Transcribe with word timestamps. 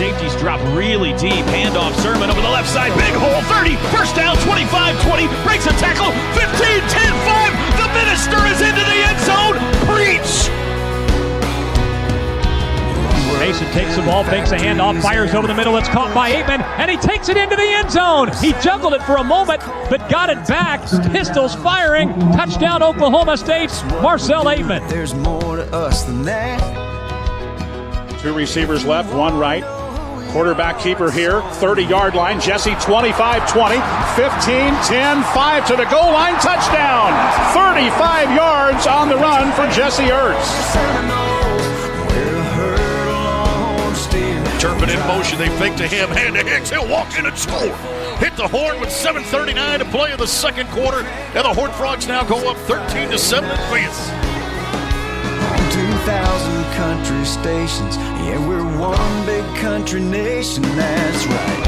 Safeties 0.00 0.34
drop 0.36 0.58
really 0.74 1.12
deep. 1.18 1.44
Handoff 1.52 1.92
Sermon 2.00 2.30
over 2.30 2.40
the 2.40 2.48
left 2.48 2.70
side. 2.70 2.88
Big 2.96 3.12
hole 3.12 3.42
30. 3.52 3.76
First 3.92 4.16
down 4.16 4.34
25 4.48 4.96
20. 5.04 5.28
Breaks 5.44 5.66
a 5.66 5.76
tackle 5.76 6.08
15 6.40 6.56
10 6.88 7.12
5. 7.28 7.52
The 7.76 7.88
minister 7.92 8.40
is 8.48 8.64
into 8.64 8.80
the 8.80 8.96
end 9.04 9.20
zone. 9.20 9.60
Preach. 9.84 10.48
Mason 13.38 13.66
takes 13.72 13.94
the 13.94 14.02
ball, 14.02 14.24
fakes 14.24 14.52
a 14.52 14.56
handoff, 14.56 15.02
fires 15.02 15.34
over 15.34 15.46
the 15.46 15.54
middle. 15.54 15.76
It's 15.76 15.88
caught 15.88 16.14
by 16.14 16.30
Ateman, 16.30 16.62
and 16.78 16.90
he 16.90 16.96
takes 16.96 17.28
it 17.28 17.36
into 17.36 17.56
the 17.56 17.62
end 17.62 17.90
zone. 17.90 18.30
He 18.40 18.52
juggled 18.62 18.94
it 18.94 19.02
for 19.02 19.16
a 19.16 19.24
moment, 19.24 19.60
but 19.90 20.08
got 20.08 20.30
it 20.30 20.46
back. 20.48 20.80
Pistols 21.12 21.54
firing. 21.56 22.08
Touchdown, 22.32 22.82
Oklahoma 22.82 23.36
State. 23.36 23.70
Marcell 24.00 24.44
Ateman. 24.44 24.88
There's 24.88 25.12
more 25.12 25.56
to 25.56 25.74
us 25.74 26.04
than 26.04 26.22
that. 26.22 26.58
Two 28.22 28.32
receivers 28.32 28.86
left, 28.86 29.12
one 29.12 29.36
right. 29.36 29.62
Quarterback 30.32 30.78
keeper 30.78 31.10
here, 31.10 31.42
30 31.54 31.82
yard 31.82 32.14
line. 32.14 32.40
Jesse 32.40 32.76
25 32.76 33.50
20, 33.50 33.74
15 34.14 34.74
10 34.84 35.22
5 35.24 35.66
to 35.66 35.76
the 35.76 35.84
goal 35.86 36.12
line. 36.12 36.34
Touchdown! 36.34 37.10
35 37.52 38.36
yards 38.36 38.86
on 38.86 39.08
the 39.08 39.16
run 39.16 39.50
for 39.52 39.66
Jesse 39.74 40.04
Ertz. 40.04 41.00
Turpin 44.60 44.90
in 44.90 44.98
motion. 45.08 45.38
They 45.38 45.48
fake 45.58 45.76
to 45.78 45.88
him. 45.88 46.10
Hand 46.10 46.36
to 46.36 46.44
Hicks. 46.44 46.70
He'll 46.70 46.86
walk 46.86 47.18
in 47.18 47.26
and 47.26 47.36
score. 47.36 47.74
Hit 48.18 48.36
the 48.36 48.46
horn 48.46 48.78
with 48.78 48.90
7:39 48.90 49.80
to 49.80 49.84
play 49.86 50.12
in 50.12 50.18
the 50.18 50.26
second 50.26 50.68
quarter, 50.68 51.00
and 51.00 51.44
the 51.44 51.54
Horned 51.54 51.74
Frogs 51.74 52.06
now 52.06 52.22
go 52.22 52.50
up 52.50 52.56
13 52.68 53.10
to 53.10 53.18
seven 53.18 53.50
in 53.50 53.58
advance. 53.58 54.19
2,000 56.06 56.64
country 56.76 57.24
stations. 57.26 57.98
Yeah, 57.98 58.38
we're 58.48 58.64
one 58.80 59.26
big 59.26 59.44
country 59.56 60.00
nation. 60.00 60.62
That's 60.62 61.26
right. 61.26 61.66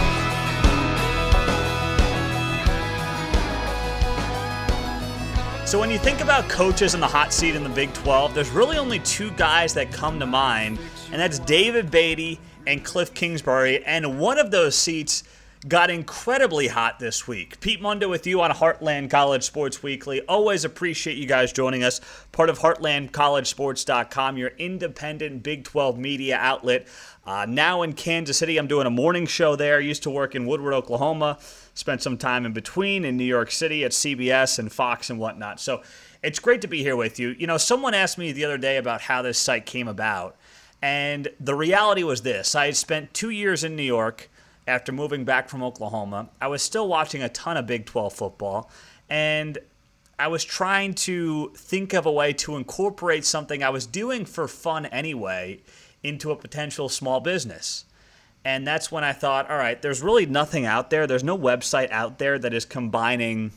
So 5.67 5.79
when 5.79 5.91
you 5.91 5.99
think 5.99 6.21
about 6.21 6.49
coaches 6.49 6.95
in 6.95 7.01
the 7.01 7.07
hot 7.07 7.35
seat 7.35 7.55
in 7.55 7.63
the 7.63 7.69
Big 7.69 7.93
12, 7.93 8.33
there's 8.33 8.49
really 8.49 8.79
only 8.79 9.01
two 9.01 9.31
guys 9.33 9.75
that 9.75 9.93
come 9.93 10.19
to 10.19 10.27
mind, 10.27 10.79
and 11.11 11.21
that's 11.21 11.39
David 11.39 11.91
Beaty 11.91 12.41
and 12.67 12.83
Cliff 12.83 13.13
Kingsbury. 13.13 13.85
And 13.85 14.19
one 14.19 14.39
of 14.39 14.51
those 14.51 14.75
seats 14.75 15.25
got 15.69 15.91
incredibly 15.91 16.67
hot 16.67 16.99
this 16.99 17.29
week. 17.29 17.61
Pete 17.61 17.81
Mundo 17.81 18.09
with 18.09 18.27
you 18.27 18.41
on 18.41 18.51
Heartland 18.51 19.11
College 19.11 19.45
Sports 19.45 19.83
Weekly. 19.83 20.21
Always 20.23 20.65
appreciate 20.65 21.17
you 21.17 21.27
guys 21.27 21.53
joining 21.53 21.85
us. 21.85 22.01
Part 22.33 22.51
of 22.51 22.59
HeartlandCollegeSports.com, 22.59 24.37
your 24.37 24.51
independent 24.59 25.45
Big 25.45 25.65
12 25.65 25.99
media 25.99 26.37
outlet. 26.37 26.89
Uh, 27.25 27.47
now 27.49 27.83
in 27.83 27.93
Kansas 27.93 28.37
City, 28.37 28.57
I'm 28.57 28.67
doing 28.67 28.89
a 28.89 28.91
morning 28.91 29.25
show 29.27 29.55
there. 29.55 29.81
Used 29.81 30.03
to 30.03 30.11
work 30.11 30.35
in 30.35 30.47
Woodward, 30.47 30.75
Oklahoma. 30.75 31.39
Spent 31.75 32.03
some 32.03 32.19
time 32.19 32.45
in 32.45 32.53
between 32.53 33.05
in 33.05 33.17
New 33.17 33.25
York 33.25 33.53
City 33.53 33.85
at 33.85 33.93
CBS 33.93 34.59
and 34.59 34.73
Fox 34.73 35.11
and 35.11 35.21
whatnot. 35.21 35.61
So 35.61 35.83
it's 36.25 36.41
great 36.41 36.61
to 36.63 36.69
be 36.69 36.83
here 36.83 36.97
with 36.97 37.21
you. 37.21 37.37
You 37.39 37.47
know, 37.47 37.57
someone 37.57 37.95
asked 37.95 38.19
me 38.19 38.33
the 38.33 38.45
other 38.45 38.59
day 38.59 38.79
about 38.79 39.03
how 39.03 39.23
this 39.23 39.39
site 39.39 39.67
came 39.67 39.87
about. 39.87 40.37
And 40.83 41.29
the 41.39 41.55
reality 41.55 42.03
was 42.03 42.23
this 42.23 42.57
I 42.57 42.67
had 42.67 42.77
spent 42.77 43.15
two 43.15 43.31
years 43.31 43.63
in 43.63 43.77
New 43.77 43.85
York 43.85 44.29
after 44.67 44.93
moving 44.93 45.25
back 45.25 45.49
from 45.49 45.63
Oklahoma. 45.63 46.29
I 46.41 46.49
was 46.49 46.63
still 46.63 46.89
watching 46.89 47.23
a 47.23 47.29
ton 47.29 47.57
of 47.57 47.67
Big 47.67 47.87
12 47.87 48.13
football. 48.13 48.71
And 49.11 49.59
I 50.19 50.29
was 50.29 50.45
trying 50.45 50.95
to 50.95 51.53
think 51.57 51.93
of 51.93 52.07
a 52.07 52.13
way 52.13 52.33
to 52.35 52.57
incorporate 52.57 53.25
something 53.25 53.63
I 53.63 53.71
was 53.71 53.87
doing 53.87 54.25
for 54.25 54.47
fun 54.47 54.87
anyway 54.87 55.61
into 56.03 56.31
a 56.31 56.37
potential 56.37 56.89
small 56.89 57.21
business. 57.21 57.85
And 58.45 58.67
that's 58.67 58.91
when 58.91 59.05
I 59.05 59.13
thought, 59.13 59.51
all 59.51 59.57
right, 59.57 59.81
there's 59.81 60.03
really 60.03 60.27
nothing 60.27 60.67
out 60.67 60.91
there. 60.91 61.07
There's 61.07 61.25
no 61.25 61.39
website 61.39 61.91
out 61.91 62.19
there 62.19 62.39
that 62.39 62.53
is 62.53 62.65
combining 62.65 63.53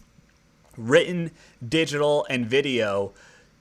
written, 0.78 1.32
digital, 1.68 2.26
and 2.30 2.46
video 2.46 3.14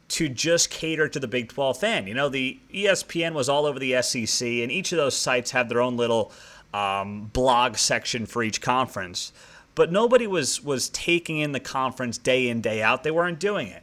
to 0.08 0.28
just 0.28 0.70
cater 0.70 1.08
to 1.08 1.18
the 1.18 1.28
Big 1.28 1.48
12 1.48 1.78
fan. 1.78 2.06
You 2.06 2.14
know, 2.14 2.28
the 2.28 2.58
ESPN 2.72 3.32
was 3.32 3.48
all 3.48 3.64
over 3.64 3.78
the 3.78 4.00
SEC, 4.02 4.46
and 4.46 4.70
each 4.70 4.92
of 4.92 4.98
those 4.98 5.16
sites 5.16 5.50
have 5.52 5.68
their 5.68 5.80
own 5.80 5.96
little 5.96 6.30
um, 6.74 7.30
blog 7.32 7.76
section 7.76 8.26
for 8.26 8.42
each 8.42 8.60
conference. 8.60 9.32
But 9.74 9.90
nobody 9.90 10.26
was 10.26 10.62
was 10.62 10.88
taking 10.90 11.38
in 11.38 11.52
the 11.52 11.60
conference 11.60 12.18
day 12.18 12.48
in 12.48 12.60
day 12.60 12.82
out. 12.82 13.04
They 13.04 13.10
weren't 13.10 13.40
doing 13.40 13.68
it. 13.68 13.82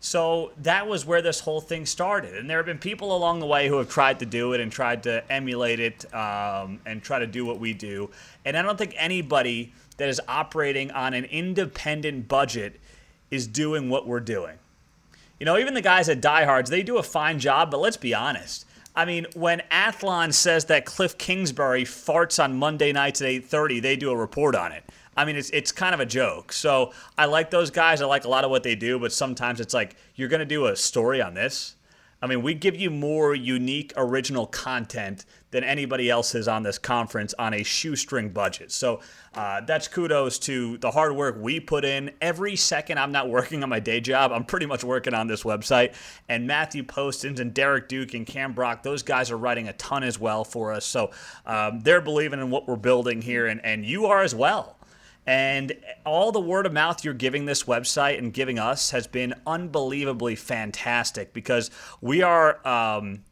So 0.00 0.52
that 0.58 0.86
was 0.86 1.04
where 1.04 1.20
this 1.20 1.40
whole 1.40 1.60
thing 1.60 1.84
started. 1.84 2.36
And 2.36 2.48
there 2.48 2.58
have 2.58 2.66
been 2.66 2.78
people 2.78 3.16
along 3.16 3.40
the 3.40 3.46
way 3.46 3.68
who 3.68 3.78
have 3.78 3.88
tried 3.88 4.20
to 4.20 4.26
do 4.26 4.52
it 4.52 4.60
and 4.60 4.70
tried 4.70 5.02
to 5.04 5.24
emulate 5.30 5.80
it 5.80 6.14
um, 6.14 6.78
and 6.86 7.02
try 7.02 7.18
to 7.18 7.26
do 7.26 7.44
what 7.44 7.58
we 7.58 7.74
do. 7.74 8.10
And 8.44 8.56
I 8.56 8.62
don't 8.62 8.78
think 8.78 8.94
anybody 8.96 9.72
that 9.96 10.08
is 10.08 10.20
operating 10.28 10.92
on 10.92 11.14
an 11.14 11.24
independent 11.24 12.28
budget 12.28 12.78
is 13.30 13.48
doing 13.48 13.90
what 13.90 14.06
we're 14.06 14.20
doing. 14.20 14.58
You 15.40 15.46
know, 15.46 15.58
even 15.58 15.74
the 15.74 15.82
guys 15.82 16.08
at 16.08 16.20
Diehards, 16.20 16.70
they 16.70 16.84
do 16.84 16.98
a 16.98 17.02
fine 17.02 17.40
job, 17.40 17.70
but 17.70 17.80
let's 17.80 17.96
be 17.96 18.14
honest. 18.14 18.66
I 18.98 19.04
mean, 19.04 19.26
when 19.36 19.62
Athlon 19.70 20.34
says 20.34 20.64
that 20.64 20.84
Cliff 20.84 21.16
Kingsbury 21.18 21.84
farts 21.84 22.42
on 22.42 22.58
Monday 22.58 22.90
nights 22.90 23.22
at 23.22 23.28
8:30, 23.28 23.78
they 23.78 23.94
do 23.94 24.10
a 24.10 24.16
report 24.16 24.56
on 24.56 24.72
it. 24.72 24.82
I 25.16 25.24
mean, 25.24 25.36
it's 25.36 25.50
it's 25.50 25.70
kind 25.70 25.94
of 25.94 26.00
a 26.00 26.04
joke. 26.04 26.52
So 26.52 26.92
I 27.16 27.26
like 27.26 27.50
those 27.50 27.70
guys. 27.70 28.02
I 28.02 28.06
like 28.06 28.24
a 28.24 28.28
lot 28.28 28.42
of 28.42 28.50
what 28.50 28.64
they 28.64 28.74
do, 28.74 28.98
but 28.98 29.12
sometimes 29.12 29.60
it's 29.60 29.72
like 29.72 29.94
you're 30.16 30.28
gonna 30.28 30.44
do 30.44 30.66
a 30.66 30.74
story 30.74 31.22
on 31.22 31.34
this. 31.34 31.76
I 32.20 32.26
mean, 32.26 32.42
we 32.42 32.54
give 32.54 32.74
you 32.74 32.90
more 32.90 33.36
unique, 33.36 33.92
original 33.96 34.48
content 34.48 35.24
than 35.50 35.64
anybody 35.64 36.10
else 36.10 36.34
is 36.34 36.48
on 36.48 36.62
this 36.62 36.78
conference 36.78 37.34
on 37.38 37.54
a 37.54 37.62
shoestring 37.62 38.30
budget. 38.30 38.70
So 38.70 39.00
uh, 39.34 39.62
that's 39.62 39.88
kudos 39.88 40.38
to 40.40 40.78
the 40.78 40.90
hard 40.90 41.14
work 41.16 41.36
we 41.40 41.60
put 41.60 41.84
in. 41.84 42.10
Every 42.20 42.56
second 42.56 42.98
I'm 42.98 43.12
not 43.12 43.28
working 43.28 43.62
on 43.62 43.68
my 43.68 43.80
day 43.80 44.00
job, 44.00 44.32
I'm 44.32 44.44
pretty 44.44 44.66
much 44.66 44.84
working 44.84 45.14
on 45.14 45.26
this 45.26 45.42
website. 45.42 45.94
And 46.28 46.46
Matthew 46.46 46.82
Postins 46.82 47.40
and 47.40 47.54
Derek 47.54 47.88
Duke 47.88 48.14
and 48.14 48.26
Cam 48.26 48.52
Brock, 48.52 48.82
those 48.82 49.02
guys 49.02 49.30
are 49.30 49.38
writing 49.38 49.68
a 49.68 49.72
ton 49.74 50.02
as 50.02 50.18
well 50.18 50.44
for 50.44 50.72
us. 50.72 50.84
So 50.84 51.10
um, 51.46 51.80
they're 51.80 52.00
believing 52.00 52.40
in 52.40 52.50
what 52.50 52.68
we're 52.68 52.76
building 52.76 53.22
here, 53.22 53.46
and, 53.46 53.64
and 53.64 53.84
you 53.84 54.06
are 54.06 54.22
as 54.22 54.34
well. 54.34 54.78
And 55.26 55.74
all 56.06 56.32
the 56.32 56.40
word 56.40 56.64
of 56.64 56.72
mouth 56.72 57.04
you're 57.04 57.12
giving 57.12 57.44
this 57.44 57.64
website 57.64 58.16
and 58.16 58.32
giving 58.32 58.58
us 58.58 58.92
has 58.92 59.06
been 59.06 59.34
unbelievably 59.46 60.36
fantastic 60.36 61.34
because 61.34 61.70
we 62.00 62.22
are 62.22 62.66
um, 62.66 63.24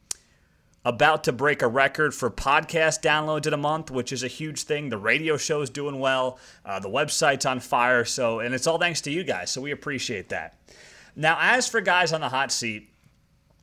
about 0.86 1.24
to 1.24 1.32
break 1.32 1.62
a 1.62 1.66
record 1.66 2.14
for 2.14 2.30
podcast 2.30 3.02
downloads 3.02 3.48
in 3.48 3.52
a 3.52 3.56
month, 3.56 3.90
which 3.90 4.12
is 4.12 4.22
a 4.22 4.28
huge 4.28 4.62
thing. 4.62 4.88
The 4.88 4.96
radio 4.96 5.36
show 5.36 5.60
is 5.60 5.68
doing 5.68 5.98
well, 5.98 6.38
uh, 6.64 6.78
the 6.78 6.88
website's 6.88 7.44
on 7.44 7.58
fire. 7.58 8.04
So, 8.04 8.38
and 8.38 8.54
it's 8.54 8.68
all 8.68 8.78
thanks 8.78 9.00
to 9.00 9.10
you 9.10 9.24
guys. 9.24 9.50
So 9.50 9.60
we 9.60 9.72
appreciate 9.72 10.28
that. 10.28 10.56
Now, 11.16 11.38
as 11.40 11.68
for 11.68 11.80
guys 11.80 12.12
on 12.12 12.20
the 12.20 12.28
hot 12.28 12.52
seat, 12.52 12.88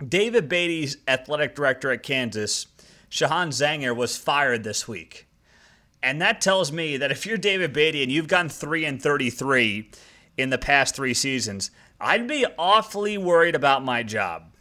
David 0.06 0.50
Beaty's 0.50 0.98
athletic 1.08 1.56
director 1.56 1.94
at 1.94 2.04
Kansas, 2.04 2.68
Sheahon 3.10 3.50
Zenger, 3.54 3.96
was 3.96 4.18
fired 4.18 4.66
this 4.66 4.86
week. 4.86 5.26
And 6.02 6.22
that 6.22 6.42
tells 6.42 6.74
me 6.74 6.98
that 6.98 7.12
if 7.12 7.26
you're 7.26 7.38
David 7.38 7.72
Beaty 7.72 8.04
and 8.04 8.12
you've 8.12 8.28
gone 8.28 8.50
3 8.50 8.84
and 8.84 9.02
33 9.02 9.90
in 10.36 10.50
the 10.50 10.58
past 10.58 10.94
3 10.98 11.14
seasons, 11.14 11.72
I'd 12.02 12.28
be 12.28 12.46
awfully 12.58 13.18
worried 13.18 13.56
about 13.56 13.86
my 13.86 14.04
job. 14.04 14.53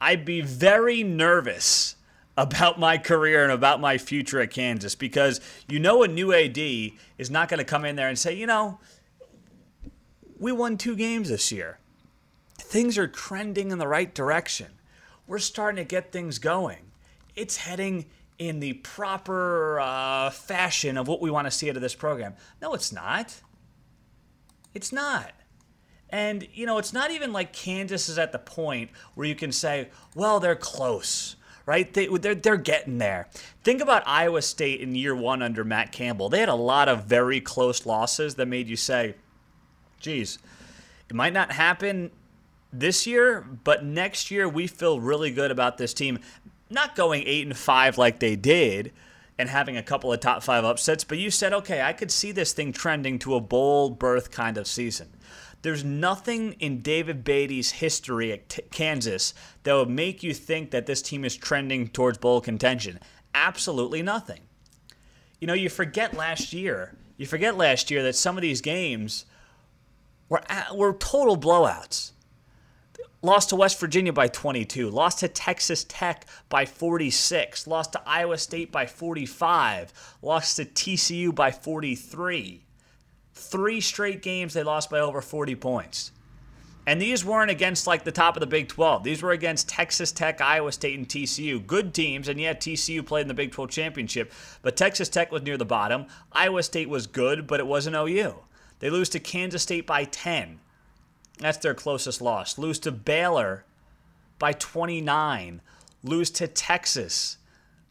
I'd 0.00 0.24
be 0.24 0.40
very 0.40 1.02
nervous 1.02 1.96
about 2.36 2.78
my 2.80 2.98
career 2.98 3.44
and 3.44 3.52
about 3.52 3.80
my 3.80 3.96
future 3.96 4.40
at 4.40 4.50
Kansas 4.50 4.94
because 4.94 5.40
you 5.68 5.78
know 5.78 6.02
a 6.02 6.08
new 6.08 6.32
AD 6.32 6.58
is 6.58 7.30
not 7.30 7.48
going 7.48 7.58
to 7.58 7.64
come 7.64 7.84
in 7.84 7.96
there 7.96 8.08
and 8.08 8.18
say, 8.18 8.34
"You 8.34 8.46
know, 8.46 8.80
we 10.38 10.52
won 10.52 10.76
2 10.76 10.96
games 10.96 11.28
this 11.28 11.52
year. 11.52 11.78
Things 12.58 12.98
are 12.98 13.06
trending 13.06 13.70
in 13.70 13.78
the 13.78 13.88
right 13.88 14.12
direction. 14.14 14.72
We're 15.26 15.38
starting 15.38 15.76
to 15.76 15.88
get 15.88 16.12
things 16.12 16.38
going. 16.38 16.90
It's 17.34 17.56
heading 17.56 18.06
in 18.38 18.60
the 18.60 18.74
proper 18.74 19.80
uh, 19.80 20.30
fashion 20.30 20.98
of 20.98 21.08
what 21.08 21.20
we 21.20 21.30
want 21.30 21.46
to 21.46 21.50
see 21.50 21.70
out 21.70 21.76
of 21.76 21.82
this 21.82 21.94
program. 21.94 22.34
No, 22.60 22.74
it's 22.74 22.92
not. 22.92 23.40
It's 24.74 24.92
not. 24.92 25.32
And, 26.14 26.46
you 26.54 26.64
know, 26.64 26.78
it's 26.78 26.92
not 26.92 27.10
even 27.10 27.32
like 27.32 27.52
Kansas 27.52 28.08
is 28.08 28.20
at 28.20 28.30
the 28.30 28.38
point 28.38 28.90
where 29.16 29.26
you 29.26 29.34
can 29.34 29.50
say, 29.50 29.88
well, 30.14 30.38
they're 30.38 30.54
close, 30.54 31.34
right? 31.66 31.92
They, 31.92 32.06
they're, 32.06 32.36
they're 32.36 32.56
getting 32.56 32.98
there. 32.98 33.26
Think 33.64 33.82
about 33.82 34.04
Iowa 34.06 34.40
State 34.40 34.80
in 34.80 34.94
year 34.94 35.16
one 35.16 35.42
under 35.42 35.64
Matt 35.64 35.90
Campbell. 35.90 36.28
They 36.28 36.38
had 36.38 36.48
a 36.48 36.54
lot 36.54 36.88
of 36.88 37.06
very 37.06 37.40
close 37.40 37.84
losses 37.84 38.36
that 38.36 38.46
made 38.46 38.68
you 38.68 38.76
say, 38.76 39.16
geez, 39.98 40.38
it 41.08 41.16
might 41.16 41.32
not 41.32 41.50
happen 41.50 42.12
this 42.72 43.08
year, 43.08 43.44
but 43.64 43.84
next 43.84 44.30
year 44.30 44.48
we 44.48 44.68
feel 44.68 45.00
really 45.00 45.32
good 45.32 45.50
about 45.50 45.78
this 45.78 45.92
team 45.92 46.20
not 46.70 46.94
going 46.94 47.24
eight 47.26 47.44
and 47.44 47.56
five 47.56 47.98
like 47.98 48.20
they 48.20 48.36
did 48.36 48.92
and 49.36 49.48
having 49.48 49.76
a 49.76 49.82
couple 49.82 50.12
of 50.12 50.20
top 50.20 50.44
five 50.44 50.64
upsets, 50.64 51.02
but 51.02 51.18
you 51.18 51.32
said, 51.32 51.52
okay, 51.52 51.82
I 51.82 51.92
could 51.92 52.12
see 52.12 52.30
this 52.30 52.52
thing 52.52 52.72
trending 52.72 53.18
to 53.18 53.34
a 53.34 53.40
bowl 53.40 53.90
berth 53.90 54.30
kind 54.30 54.56
of 54.56 54.68
season. 54.68 55.08
There's 55.64 55.82
nothing 55.82 56.56
in 56.60 56.82
David 56.82 57.24
Beaty's 57.24 57.70
history 57.70 58.30
at 58.32 58.50
t- 58.50 58.62
Kansas 58.70 59.32
that 59.62 59.72
would 59.72 59.88
make 59.88 60.22
you 60.22 60.34
think 60.34 60.72
that 60.72 60.84
this 60.84 61.00
team 61.00 61.24
is 61.24 61.34
trending 61.34 61.88
towards 61.88 62.18
bowl 62.18 62.42
contention. 62.42 63.00
absolutely 63.34 64.02
nothing. 64.02 64.40
You 65.40 65.46
know, 65.46 65.54
you 65.54 65.70
forget 65.70 66.12
last 66.12 66.52
year. 66.52 66.94
You 67.16 67.24
forget 67.24 67.56
last 67.56 67.90
year 67.90 68.02
that 68.02 68.14
some 68.14 68.36
of 68.36 68.42
these 68.42 68.60
games 68.60 69.24
were 70.28 70.42
were 70.74 70.92
total 70.92 71.38
blowouts. 71.38 72.12
Lost 73.22 73.48
to 73.48 73.56
West 73.56 73.80
Virginia 73.80 74.12
by 74.12 74.28
22, 74.28 74.90
lost 74.90 75.20
to 75.20 75.28
Texas 75.28 75.86
Tech 75.88 76.26
by 76.50 76.66
46, 76.66 77.66
lost 77.66 77.92
to 77.92 78.02
Iowa 78.04 78.36
State 78.36 78.70
by 78.70 78.84
45, 78.84 79.94
lost 80.20 80.56
to 80.56 80.66
TCU 80.66 81.34
by 81.34 81.50
43. 81.50 82.63
Three 83.54 83.80
straight 83.80 84.20
games 84.20 84.52
they 84.52 84.64
lost 84.64 84.90
by 84.90 84.98
over 84.98 85.20
40 85.20 85.54
points. 85.54 86.10
And 86.88 87.00
these 87.00 87.24
weren't 87.24 87.52
against 87.52 87.86
like 87.86 88.02
the 88.02 88.10
top 88.10 88.34
of 88.34 88.40
the 88.40 88.48
Big 88.48 88.66
12. 88.66 89.04
These 89.04 89.22
were 89.22 89.30
against 89.30 89.68
Texas 89.68 90.10
Tech, 90.10 90.40
Iowa 90.40 90.72
State, 90.72 90.98
and 90.98 91.08
TCU. 91.08 91.64
Good 91.64 91.94
teams, 91.94 92.26
and 92.26 92.40
yet 92.40 92.60
TCU 92.60 93.06
played 93.06 93.22
in 93.22 93.28
the 93.28 93.34
Big 93.34 93.52
12 93.52 93.70
championship. 93.70 94.32
But 94.62 94.76
Texas 94.76 95.08
Tech 95.08 95.30
was 95.30 95.42
near 95.42 95.56
the 95.56 95.64
bottom. 95.64 96.06
Iowa 96.32 96.64
State 96.64 96.88
was 96.88 97.06
good, 97.06 97.46
but 97.46 97.60
it 97.60 97.66
wasn't 97.68 97.94
OU. 97.94 98.40
They 98.80 98.90
lose 98.90 99.08
to 99.10 99.20
Kansas 99.20 99.62
State 99.62 99.86
by 99.86 100.02
10. 100.02 100.58
That's 101.38 101.58
their 101.58 101.74
closest 101.74 102.20
loss. 102.20 102.58
Lose 102.58 102.80
to 102.80 102.90
Baylor 102.90 103.66
by 104.40 104.50
29. 104.50 105.60
Lose 106.02 106.30
to 106.30 106.48
Texas 106.48 107.38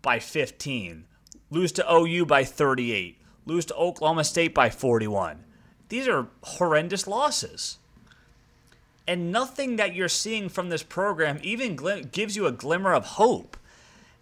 by 0.02 0.20
15. 0.20 1.06
Lose 1.50 1.72
to 1.72 1.90
OU 1.90 2.26
by 2.26 2.44
38. 2.44 3.22
Lose 3.46 3.64
to 3.68 3.76
Oklahoma 3.76 4.26
State 4.26 4.54
by 4.54 4.70
41. 4.70 5.46
These 5.94 6.08
are 6.08 6.26
horrendous 6.42 7.06
losses. 7.06 7.78
And 9.06 9.32
nothing 9.32 9.76
that 9.76 9.94
you're 9.94 10.10
seeing 10.10 10.50
from 10.50 10.70
this 10.70 10.82
program 10.82 11.40
even 11.44 11.78
gl- 11.78 12.12
gives 12.12 12.36
you 12.36 12.48
a 12.48 12.52
glimmer 12.52 12.96
of 12.96 13.06
hope. 13.06 13.56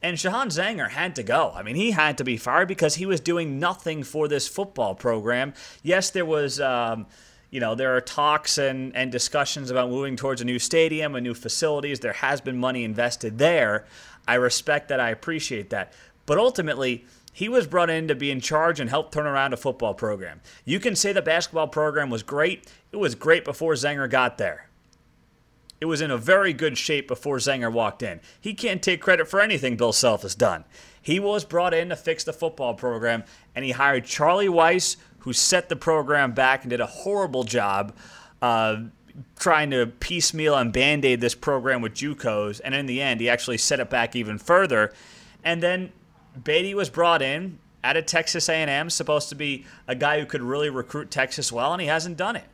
And 0.04 0.18
Sheahon 0.18 0.48
Zenger 0.48 0.90
had 0.90 1.16
to 1.16 1.24
go. 1.24 1.54
I 1.56 1.64
mean, 1.64 1.78
he 1.78 1.92
had 1.92 2.18
to 2.18 2.26
be 2.26 2.36
fired 2.36 2.68
because 2.68 2.96
he 2.96 3.06
was 3.06 3.22
doing 3.22 3.58
nothing 3.58 4.04
for 4.04 4.28
this 4.28 4.50
football 4.50 4.96
program. 4.96 5.54
Yes, 5.82 6.10
there 6.10 6.26
was, 6.26 6.60
um, 6.60 7.06
you 7.52 7.62
know, 7.62 7.74
there 7.74 7.96
are 7.96 8.02
talks 8.02 8.58
and, 8.58 8.94
and 8.94 9.10
discussions 9.10 9.72
about 9.72 9.90
moving 9.90 10.18
towards 10.18 10.42
a 10.42 10.46
new 10.46 10.60
stadium 10.60 11.16
and 11.16 11.24
new 11.24 11.34
facilities. 11.34 12.02
There 12.02 12.12
has 12.12 12.42
been 12.42 12.58
money 12.58 12.84
invested 12.84 13.38
there. 13.38 13.86
I 14.28 14.34
respect 14.34 14.90
that. 14.90 15.00
I 15.00 15.10
appreciate 15.10 15.70
that. 15.70 15.94
But 16.26 16.38
ultimately, 16.38 17.06
he 17.32 17.48
was 17.48 17.68
brought 17.68 17.90
in 17.90 18.08
to 18.08 18.16
be 18.16 18.32
in 18.32 18.42
charge 18.42 18.80
and 18.80 18.90
help 18.90 19.12
turn 19.12 19.26
around 19.26 19.54
a 19.54 19.58
football 19.58 19.94
program. 19.94 20.42
You 20.66 20.80
can 20.80 20.96
say 20.96 21.14
the 21.14 21.22
basketball 21.22 21.68
program 21.68 22.10
was 22.10 22.24
great. 22.24 22.72
It 22.92 22.98
was 22.98 23.16
great 23.16 23.46
before 23.46 23.74
Zenger 23.74 24.10
got 24.10 24.38
there. 24.38 24.68
It 25.80 25.86
was 25.86 26.02
in 26.02 26.12
a 26.12 26.18
very 26.18 26.54
good 26.54 26.78
shape 26.78 27.08
before 27.08 27.38
Zenger 27.38 27.72
walked 27.72 28.04
in. 28.04 28.22
He 28.40 28.54
can't 28.54 28.84
take 28.84 29.02
credit 29.02 29.28
for 29.28 29.40
anything 29.40 29.78
Bill 29.78 29.94
Self 29.94 30.22
has 30.22 30.36
done. 30.36 30.64
He 31.02 31.20
was 31.20 31.44
brought 31.44 31.74
in 31.74 31.90
to 31.90 31.96
fix 31.96 32.24
the 32.24 32.34
football 32.34 32.76
program, 32.76 33.24
and 33.56 33.66
he 33.66 33.72
hired 33.72 34.06
Charlie 34.06 34.48
Weis, 34.48 34.98
who 35.20 35.34
set 35.34 35.70
the 35.70 35.76
program 35.76 36.34
back 36.34 36.62
and 36.62 36.70
did 36.70 36.82
a 36.82 36.86
horrible 36.86 37.44
job 37.44 37.96
uh, 38.44 38.84
trying 39.40 39.72
to 39.72 39.88
piecemeal 39.88 40.56
and 40.56 40.72
band 40.72 41.06
aid 41.06 41.22
this 41.22 41.36
program 41.36 41.82
with 41.82 41.94
JUCOs. 41.94 42.62
And 42.64 42.76
in 42.76 42.86
the 42.86 43.02
end, 43.02 43.20
he 43.20 43.30
actually 43.30 43.58
set 43.58 43.80
it 43.80 43.90
back 43.90 44.16
even 44.16 44.38
further. 44.38 44.94
And 45.44 45.64
then 45.64 45.92
Beaty 46.44 46.74
was 46.74 46.90
brought 46.90 47.22
in 47.22 47.60
out 47.84 47.98
of 47.98 48.06
Texas 48.06 48.48
A&M, 48.48 48.90
supposed 48.90 49.30
to 49.30 49.36
be 49.36 49.66
a 49.88 49.96
guy 49.96 50.20
who 50.20 50.26
could 50.26 50.42
really 50.42 50.70
recruit 50.70 51.12
Texas 51.12 51.52
well, 51.52 51.74
and 51.74 51.82
he 51.82 51.88
hasn't 51.88 52.18
done 52.18 52.36
it. 52.36 52.46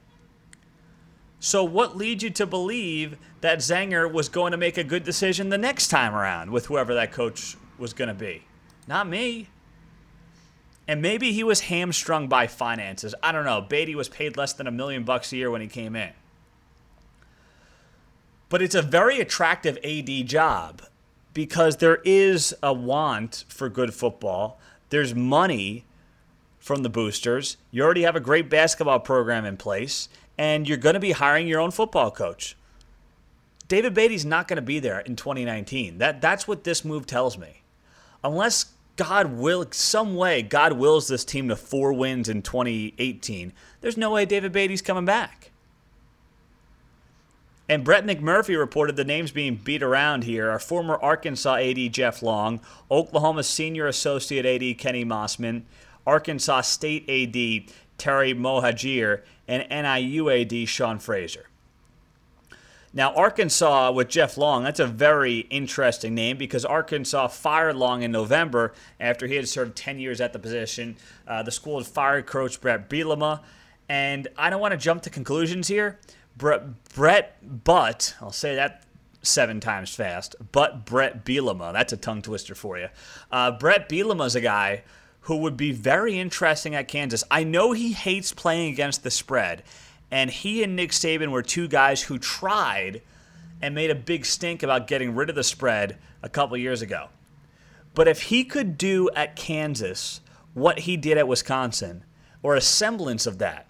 So, 1.39 1.63
what 1.63 1.95
leads 1.95 2.23
you 2.23 2.29
to 2.31 2.47
believe 2.47 3.17
that 3.41 3.59
Zenger 3.59 4.11
was 4.11 4.27
going 4.27 4.51
to 4.51 4.57
make 4.57 4.77
a 4.77 4.83
good 4.83 5.03
decision 5.03 5.49
the 5.49 5.57
next 5.57 5.89
time 5.89 6.15
around 6.15 6.51
with 6.51 6.65
whoever 6.65 6.95
that 6.95 7.11
coach 7.11 7.55
was 7.77 7.93
going 7.93 8.07
to 8.07 8.15
be? 8.15 8.43
Not 8.87 9.07
me. 9.07 9.49
And 10.87 11.01
maybe 11.01 11.33
he 11.33 11.43
was 11.43 11.61
hamstrung 11.61 12.27
by 12.27 12.47
finances. 12.47 13.13
I 13.21 13.31
don't 13.31 13.45
know. 13.45 13.61
Beaty 13.61 13.93
was 13.93 14.09
paid 14.09 14.37
less 14.37 14.53
than 14.53 14.67
a 14.67 14.71
million 14.71 15.03
bucks 15.03 15.31
a 15.31 15.35
year 15.35 15.51
when 15.51 15.61
he 15.61 15.67
came 15.67 15.95
in. 15.95 16.11
But 18.49 18.61
it's 18.61 18.75
a 18.75 18.81
very 18.81 19.19
attractive 19.19 19.77
AD 19.83 20.25
job 20.25 20.81
because 21.37 21.77
there 21.77 21.99
is 22.03 22.51
a 22.63 22.73
want 22.73 23.45
for 23.47 23.69
good 23.69 23.93
football. 23.93 24.59
There's 24.89 25.13
money 25.13 25.85
from 26.57 26.81
the 26.81 26.89
boosters. 26.89 27.57
You 27.69 27.83
already 27.83 28.01
have 28.01 28.15
a 28.15 28.19
great 28.19 28.49
basketball 28.49 29.01
program 29.01 29.45
in 29.45 29.55
place 29.55 30.09
and 30.35 30.67
you're 30.67 30.79
going 30.79 30.95
to 30.95 30.99
be 30.99 31.11
hiring 31.11 31.47
your 31.47 31.59
own 31.59 31.69
football 31.69 32.09
coach. 32.09 32.57
David 33.67 33.93
Beaty's 33.93 34.25
not 34.25 34.47
going 34.47 34.55
to 34.55 34.63
be 34.63 34.79
there 34.79 35.01
in 35.01 35.15
2019. 35.15 35.99
That 35.99 36.21
that's 36.21 36.47
what 36.47 36.63
this 36.63 36.83
move 36.83 37.05
tells 37.05 37.37
me. 37.37 37.61
Unless 38.23 38.71
God 38.95 39.33
will 39.33 39.63
some 39.69 40.15
way 40.15 40.41
God 40.41 40.73
wills 40.73 41.07
this 41.07 41.23
team 41.23 41.49
to 41.49 41.55
four 41.55 41.93
wins 41.93 42.29
in 42.29 42.41
2018, 42.41 43.53
there's 43.81 43.95
no 43.95 44.09
way 44.09 44.25
David 44.25 44.51
Beaty's 44.53 44.81
coming 44.81 45.05
back. 45.05 45.51
And 47.69 47.83
Brett 47.83 48.05
McMurphy 48.05 48.57
reported 48.57 48.95
the 48.95 49.03
names 49.03 49.31
being 49.31 49.55
beat 49.55 49.83
around 49.83 50.23
here 50.23 50.49
are 50.49 50.59
former 50.59 50.95
Arkansas 50.95 51.55
AD 51.55 51.91
Jeff 51.91 52.21
Long, 52.21 52.61
Oklahoma 52.89 53.43
senior 53.43 53.87
associate 53.87 54.45
AD 54.45 54.77
Kenny 54.77 55.03
Mossman, 55.03 55.63
Arkansas 56.05 56.61
State 56.61 57.03
AD 57.09 57.73
Terry 57.97 58.33
Mohajir, 58.33 59.21
and 59.47 59.67
NIU 59.69 60.29
AD 60.29 60.69
Sean 60.69 60.99
Frazier. 60.99 61.47
Now, 62.93 63.13
Arkansas 63.13 63.91
with 63.91 64.07
Jeff 64.07 64.37
Long, 64.37 64.63
that's 64.63 64.79
a 64.79 64.87
very 64.87 65.39
interesting 65.49 66.15
name 66.15 66.37
because 66.37 66.63
Arkansas 66.63 67.27
fired 67.27 67.75
Long 67.75 68.01
in 68.01 68.11
November 68.11 68.73
after 68.99 69.27
he 69.27 69.35
had 69.35 69.47
served 69.47 69.75
10 69.75 69.99
years 69.99 70.21
at 70.21 70.31
the 70.31 70.39
position. 70.39 70.95
Uh, 71.27 71.43
the 71.43 71.51
school 71.51 71.77
had 71.77 71.85
fired 71.85 72.25
coach 72.25 72.61
Brett 72.61 72.89
Bielema. 72.89 73.41
And 73.89 74.27
I 74.37 74.49
don't 74.49 74.59
want 74.59 74.71
to 74.71 74.77
jump 74.77 75.03
to 75.03 75.09
conclusions 75.09 75.67
here. 75.67 75.99
Brett, 76.37 76.83
Brett 76.93 77.37
but, 77.65 78.15
I'll 78.21 78.31
say 78.31 78.55
that 78.55 78.83
seven 79.21 79.59
times 79.59 79.93
fast, 79.93 80.35
but 80.51 80.85
Brett 80.85 81.25
Bielema, 81.25 81.73
that's 81.73 81.93
a 81.93 81.97
tongue 81.97 82.21
twister 82.21 82.55
for 82.55 82.77
you. 82.77 82.87
Uh, 83.31 83.51
Brett 83.51 83.91
is 83.91 84.35
a 84.35 84.41
guy 84.41 84.83
who 85.21 85.37
would 85.37 85.57
be 85.57 85.71
very 85.71 86.17
interesting 86.17 86.75
at 86.75 86.87
Kansas. 86.87 87.23
I 87.29 87.43
know 87.43 87.73
he 87.73 87.91
hates 87.91 88.31
playing 88.31 88.71
against 88.71 89.03
the 89.03 89.11
spread, 89.11 89.63
and 90.09 90.29
he 90.29 90.63
and 90.63 90.75
Nick 90.75 90.91
Saban 90.91 91.31
were 91.31 91.41
two 91.41 91.67
guys 91.67 92.03
who 92.03 92.17
tried 92.17 93.01
and 93.61 93.75
made 93.75 93.89
a 93.89 93.95
big 93.95 94.25
stink 94.25 94.63
about 94.63 94.87
getting 94.87 95.15
rid 95.15 95.29
of 95.29 95.35
the 95.35 95.43
spread 95.43 95.97
a 96.21 96.29
couple 96.29 96.55
years 96.55 96.81
ago. 96.81 97.09
But 97.93 98.07
if 98.07 98.23
he 98.23 98.43
could 98.43 98.77
do 98.77 99.09
at 99.15 99.35
Kansas 99.35 100.21
what 100.53 100.79
he 100.79 100.97
did 100.97 101.17
at 101.17 101.27
Wisconsin, 101.27 102.03
or 102.41 102.55
a 102.55 102.61
semblance 102.61 103.27
of 103.27 103.39
that, 103.39 103.66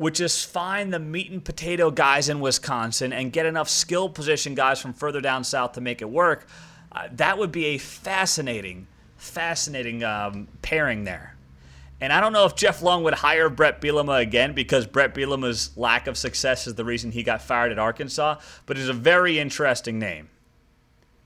which 0.00 0.18
is 0.18 0.42
find 0.42 0.94
the 0.94 0.98
meat 0.98 1.30
and 1.30 1.44
potato 1.44 1.90
guys 1.90 2.30
in 2.30 2.40
Wisconsin 2.40 3.12
and 3.12 3.34
get 3.34 3.44
enough 3.44 3.68
skill 3.68 4.08
position 4.08 4.54
guys 4.54 4.80
from 4.80 4.94
further 4.94 5.20
down 5.20 5.44
south 5.44 5.72
to 5.72 5.82
make 5.82 6.00
it 6.00 6.08
work, 6.08 6.46
uh, 6.92 7.06
that 7.12 7.36
would 7.36 7.52
be 7.52 7.66
a 7.66 7.78
fascinating 7.78 8.86
fascinating 9.18 10.02
um, 10.02 10.48
pairing 10.62 11.04
there. 11.04 11.36
And 12.00 12.14
I 12.14 12.20
don't 12.22 12.32
know 12.32 12.46
if 12.46 12.56
Jeff 12.56 12.80
Long 12.80 13.04
would 13.04 13.12
hire 13.12 13.50
Brett 13.50 13.82
Bielema 13.82 14.22
again 14.22 14.54
because 14.54 14.86
Brett 14.86 15.14
Bielema's 15.14 15.76
lack 15.76 16.06
of 16.06 16.16
success 16.16 16.66
is 16.66 16.76
the 16.76 16.84
reason 16.86 17.12
he 17.12 17.22
got 17.22 17.42
fired 17.42 17.70
at 17.70 17.78
Arkansas, 17.78 18.40
but 18.64 18.78
it's 18.78 18.88
a 18.88 18.94
very 18.94 19.38
interesting 19.38 19.98
name. 19.98 20.30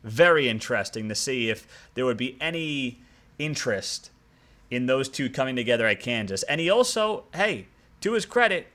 Very 0.03 0.49
interesting 0.49 1.09
to 1.09 1.15
see 1.15 1.49
if 1.49 1.69
there 1.95 2.05
would 2.05 2.17
be 2.17 2.37
any 2.41 3.03
interest 3.39 4.11
in 4.69 4.87
those 4.87 5.09
two 5.09 5.31
coming 5.31 5.55
together 5.55 5.87
at 5.87 6.01
Kansas. 6.01 6.43
And 6.43 6.61
he 6.61 6.69
also, 6.69 7.27
hey, 7.35 7.69
to 8.05 8.13
his 8.13 8.27
credit, 8.27 8.67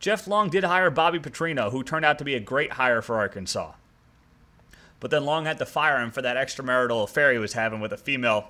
Jeff 0.00 0.26
Long 0.26 0.48
did 0.48 0.64
hire 0.64 0.88
Bobby 0.88 1.18
Petrino, 1.18 1.70
who 1.70 1.82
turned 1.82 2.06
out 2.06 2.18
to 2.18 2.24
be 2.24 2.34
a 2.34 2.40
great 2.40 2.72
hire 2.72 3.02
for 3.02 3.18
Arkansas. 3.18 3.72
But 4.98 5.10
then 5.10 5.26
Long 5.26 5.44
had 5.44 5.58
to 5.58 5.66
fire 5.66 6.00
him 6.00 6.10
for 6.10 6.22
that 6.22 6.38
extramarital 6.38 7.04
affair 7.04 7.30
he 7.30 7.38
was 7.38 7.52
having 7.52 7.80
with 7.80 7.92
a 7.92 7.98
female 7.98 8.48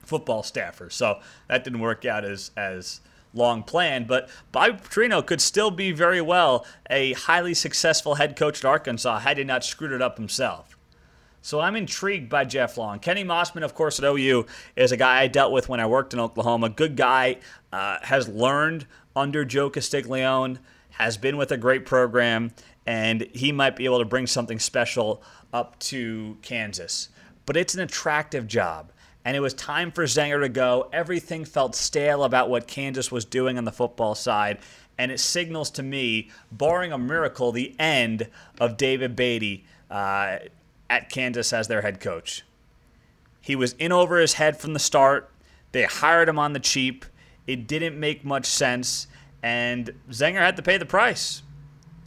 football 0.00 0.42
staffer. 0.42 0.90
So 0.90 1.20
that 1.48 1.64
didn't 1.64 1.80
work 1.80 2.04
out 2.04 2.26
as 2.26 2.50
as 2.58 3.00
long 3.32 3.62
planned. 3.62 4.06
But 4.06 4.28
Bobby 4.52 4.74
Petrino 4.74 5.24
could 5.24 5.40
still 5.40 5.70
be 5.70 5.92
very 5.92 6.20
well 6.20 6.66
a 6.90 7.14
highly 7.14 7.54
successful 7.54 8.16
head 8.16 8.36
coach 8.36 8.58
at 8.58 8.66
Arkansas 8.66 9.20
had 9.20 9.38
he 9.38 9.44
not 9.44 9.64
screwed 9.64 9.92
it 9.92 10.02
up 10.02 10.18
himself. 10.18 10.76
So 11.42 11.60
I'm 11.60 11.74
intrigued 11.74 12.28
by 12.28 12.44
Jeff 12.44 12.76
Long. 12.76 12.98
Kenny 12.98 13.24
Mossman, 13.24 13.62
of 13.62 13.74
course, 13.74 13.98
at 13.98 14.04
OU 14.04 14.44
is 14.76 14.92
a 14.92 14.96
guy 14.98 15.22
I 15.22 15.26
dealt 15.26 15.52
with 15.52 15.70
when 15.70 15.80
I 15.80 15.86
worked 15.86 16.12
in 16.12 16.20
Oklahoma. 16.20 16.68
Good 16.68 16.96
guy, 16.96 17.38
uh, 17.72 17.98
has 18.02 18.28
learned 18.28 18.86
under 19.14 19.44
Joe 19.44 19.70
Castiglione, 19.70 20.58
has 20.90 21.16
been 21.16 21.36
with 21.36 21.52
a 21.52 21.56
great 21.56 21.86
program, 21.86 22.52
and 22.86 23.22
he 23.32 23.52
might 23.52 23.76
be 23.76 23.84
able 23.84 23.98
to 23.98 24.04
bring 24.04 24.26
something 24.26 24.58
special 24.58 25.22
up 25.52 25.78
to 25.78 26.36
Kansas. 26.42 27.08
But 27.46 27.56
it's 27.56 27.74
an 27.74 27.80
attractive 27.80 28.46
job 28.46 28.92
and 29.24 29.36
it 29.36 29.40
was 29.40 29.54
time 29.54 29.92
for 29.92 30.04
Zenger 30.04 30.40
to 30.40 30.48
go. 30.48 30.88
Everything 30.92 31.44
felt 31.44 31.74
stale 31.74 32.24
about 32.24 32.48
what 32.48 32.66
Kansas 32.66 33.12
was 33.12 33.24
doing 33.24 33.58
on 33.58 33.64
the 33.64 33.72
football 33.72 34.14
side, 34.14 34.58
and 34.98 35.12
it 35.12 35.20
signals 35.20 35.70
to 35.72 35.82
me, 35.82 36.30
barring 36.50 36.92
a 36.92 36.98
miracle, 36.98 37.52
the 37.52 37.74
end 37.78 38.28
of 38.60 38.76
David 38.76 39.16
Beaty 39.16 39.64
uh, 39.90 40.38
at 40.88 41.10
Kansas 41.10 41.52
as 41.52 41.68
their 41.68 41.82
head 41.82 42.00
coach. 42.00 42.44
He 43.40 43.56
was 43.56 43.72
in 43.74 43.92
over 43.92 44.18
his 44.18 44.34
head 44.34 44.58
from 44.58 44.72
the 44.72 44.78
start. 44.78 45.30
They 45.72 45.84
hired 45.84 46.28
him 46.28 46.38
on 46.38 46.52
the 46.52 46.60
cheap. 46.60 47.04
It 47.46 47.66
didn't 47.66 47.98
make 47.98 48.24
much 48.24 48.46
sense, 48.46 49.06
and 49.42 49.92
Zenger 50.10 50.38
had 50.38 50.56
to 50.56 50.62
pay 50.62 50.78
the 50.78 50.86
price 50.86 51.42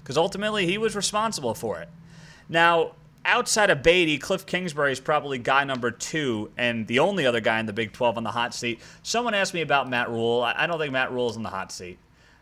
because 0.03 0.17
ultimately 0.17 0.65
he 0.65 0.77
was 0.77 0.95
responsible 0.95 1.53
for 1.53 1.79
it. 1.79 1.89
Now, 2.49 2.91
outside 3.25 3.69
of 3.69 3.81
Beaty, 3.81 4.17
Cliff 4.17 4.45
Kingsbury 4.45 4.91
is 4.91 4.99
probably 4.99 5.37
guy 5.37 5.63
number 5.63 5.91
two 5.91 6.51
and 6.57 6.87
the 6.87 6.99
only 6.99 7.25
other 7.25 7.39
guy 7.39 7.59
in 7.59 7.65
the 7.65 7.73
Big 7.73 7.93
12 7.93 8.17
on 8.17 8.23
the 8.23 8.31
hot 8.31 8.53
seat. 8.53 8.81
Someone 9.01 9.33
asked 9.33 9.53
me 9.53 9.61
about 9.61 9.89
Matt 9.89 10.09
Rhule. 10.09 10.41
I 10.41 10.67
don't 10.67 10.79
think 10.79 10.91
Matt 10.91 11.11
Rhule 11.11 11.29
is 11.29 11.35
in 11.35 11.43
the 11.43 11.49
hot 11.49 11.71
seat. 11.71 11.97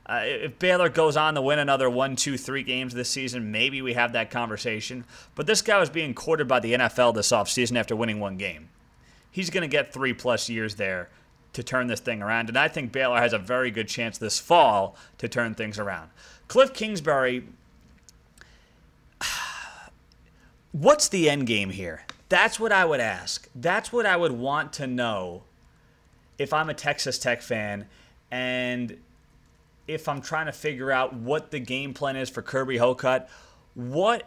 Uh, 0.06 0.22
if 0.26 0.58
Baylor 0.60 0.90
goes 0.90 1.16
on 1.16 1.36
to 1.36 1.42
win 1.42 1.60
another 1.60 1.90
one, 1.90 2.16
two, 2.16 2.38
three 2.38 2.64
games 2.64 2.94
this 2.94 3.10
season, 3.10 3.52
maybe 3.52 3.82
we 3.82 3.94
have 3.94 4.14
that 4.14 4.32
conversation. 4.32 5.06
But 5.36 5.46
this 5.46 5.62
guy 5.62 5.80
was 5.80 5.90
being 5.90 6.14
courted 6.14 6.48
by 6.48 6.60
the 6.60 6.74
NFL 6.74 7.14
this 7.14 7.32
offseason 7.32 7.78
after 7.78 7.96
winning 7.96 8.20
one 8.20 8.38
game. 8.38 8.70
He's 9.30 9.50
going 9.50 9.62
to 9.62 9.68
get 9.68 9.94
three 9.94 10.14
plus 10.14 10.50
years 10.50 10.76
there 10.76 11.10
to 11.54 11.64
turn 11.64 11.88
this 11.88 12.00
thing 12.00 12.22
around. 12.22 12.50
And 12.50 12.58
I 12.58 12.68
think 12.68 12.92
Baylor 12.92 13.18
has 13.18 13.34
a 13.34 13.40
very 13.40 13.72
good 13.72 13.88
chance 13.88 14.18
this 14.18 14.40
fall 14.40 14.96
to 15.18 15.28
turn 15.28 15.54
things 15.54 15.78
around. 15.80 16.10
Cliff 16.48 16.74
Kingsbury, 16.74 17.44
what's 20.72 21.10
the 21.10 21.30
end 21.30 21.48
game 21.48 21.70
here? 21.72 22.06
That's 22.30 22.60
what 22.60 22.72
I 22.72 22.86
would 22.86 23.02
ask. 23.02 23.50
That's 23.54 23.92
what 23.92 24.06
I 24.06 24.16
would 24.16 24.32
want 24.32 24.72
to 24.74 24.88
know 24.88 25.44
if 26.38 26.54
I'm 26.54 26.70
a 26.70 26.74
Texas 26.74 27.20
Tech 27.20 27.42
fan 27.42 27.88
and 28.32 28.98
if 29.88 30.08
I'm 30.08 30.22
trying 30.22 30.46
to 30.46 30.54
figure 30.54 30.92
out 30.92 31.14
what 31.14 31.52
the 31.52 31.60
game 31.60 31.94
plan 31.94 32.16
is 32.16 32.30
for 32.30 32.42
Kirby 32.42 32.78
Hocutt. 32.78 33.28
What 33.74 34.24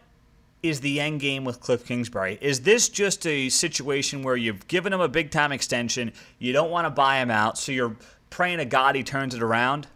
is 0.65 0.81
the 0.81 0.99
end 0.99 1.21
game 1.21 1.45
with 1.45 1.61
Cliff 1.61 1.85
Kingsbury? 1.85 2.39
Is 2.41 2.63
this 2.63 2.89
just 2.89 3.27
a 3.27 3.51
situation 3.51 4.23
where 4.23 4.35
you've 4.35 4.67
given 4.67 4.95
him 4.95 5.01
a 5.01 5.09
big 5.09 5.31
time 5.31 5.53
extension, 5.53 6.11
you 6.39 6.55
don't 6.55 6.71
want 6.71 6.87
to 6.87 6.91
buy 6.91 7.19
him 7.19 7.31
out, 7.31 7.59
so 7.59 7.71
you're 7.71 7.97
praying 8.31 8.57
to 8.59 8.65
God 8.65 8.97
he 8.97 9.03
turns 9.03 9.35
it 9.35 9.43
around? 9.43 9.89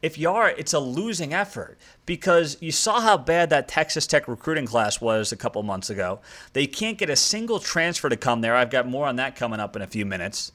If 0.00 0.16
you 0.16 0.30
are, 0.30 0.48
it's 0.48 0.72
a 0.72 0.78
losing 0.78 1.34
effort 1.34 1.76
because 2.06 2.56
you 2.60 2.70
saw 2.70 3.00
how 3.00 3.18
bad 3.18 3.50
that 3.50 3.66
Texas 3.66 4.06
Tech 4.06 4.28
recruiting 4.28 4.64
class 4.64 5.00
was 5.00 5.32
a 5.32 5.36
couple 5.36 5.60
months 5.64 5.90
ago. 5.90 6.20
They 6.52 6.68
can't 6.68 6.96
get 6.96 7.10
a 7.10 7.16
single 7.16 7.58
transfer 7.58 8.08
to 8.08 8.16
come 8.16 8.42
there. 8.42 8.54
I've 8.54 8.70
got 8.70 8.86
more 8.86 9.06
on 9.06 9.16
that 9.16 9.34
coming 9.34 9.58
up 9.58 9.74
in 9.74 9.82
a 9.82 9.88
few 9.88 10.06
minutes. 10.06 10.52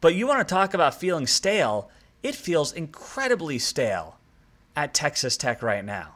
But 0.00 0.14
you 0.14 0.26
want 0.26 0.48
to 0.48 0.52
talk 0.54 0.72
about 0.72 0.94
feeling 0.94 1.26
stale? 1.26 1.90
It 2.22 2.34
feels 2.34 2.72
incredibly 2.72 3.58
stale 3.58 4.16
at 4.74 4.94
Texas 4.94 5.36
Tech 5.36 5.62
right 5.62 5.84
now. 5.84 6.13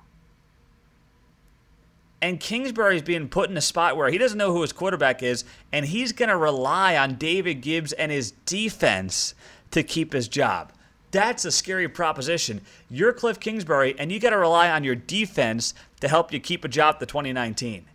And 2.20 2.40
Kingsbury's 2.40 3.02
being 3.02 3.28
put 3.28 3.48
in 3.48 3.56
a 3.56 3.60
spot 3.60 3.96
where 3.96 4.10
he 4.10 4.18
doesn't 4.18 4.38
know 4.38 4.52
who 4.52 4.62
his 4.62 4.72
quarterback 4.72 5.22
is, 5.22 5.44
and 5.72 5.86
he's 5.86 6.12
going 6.12 6.28
to 6.30 6.36
rely 6.36 6.96
on 6.96 7.14
David 7.14 7.60
Gibbs 7.60 7.92
and 7.92 8.10
his 8.10 8.32
defense 8.44 9.34
to 9.70 9.82
keep 9.82 10.12
his 10.12 10.26
job. 10.26 10.72
That's 11.10 11.44
a 11.44 11.52
scary 11.52 11.88
proposition. 11.88 12.60
You're 12.90 13.12
Cliff 13.12 13.40
Kingsbury, 13.40 13.94
and 13.98 14.10
you 14.12 14.20
got 14.20 14.30
to 14.30 14.38
rely 14.38 14.70
on 14.70 14.84
your 14.84 14.94
defense 14.94 15.74
to 16.00 16.08
help 16.08 16.32
you 16.32 16.40
keep 16.40 16.64
a 16.64 16.68
job 16.68 16.98
to 17.00 17.06
2019. 17.06 17.86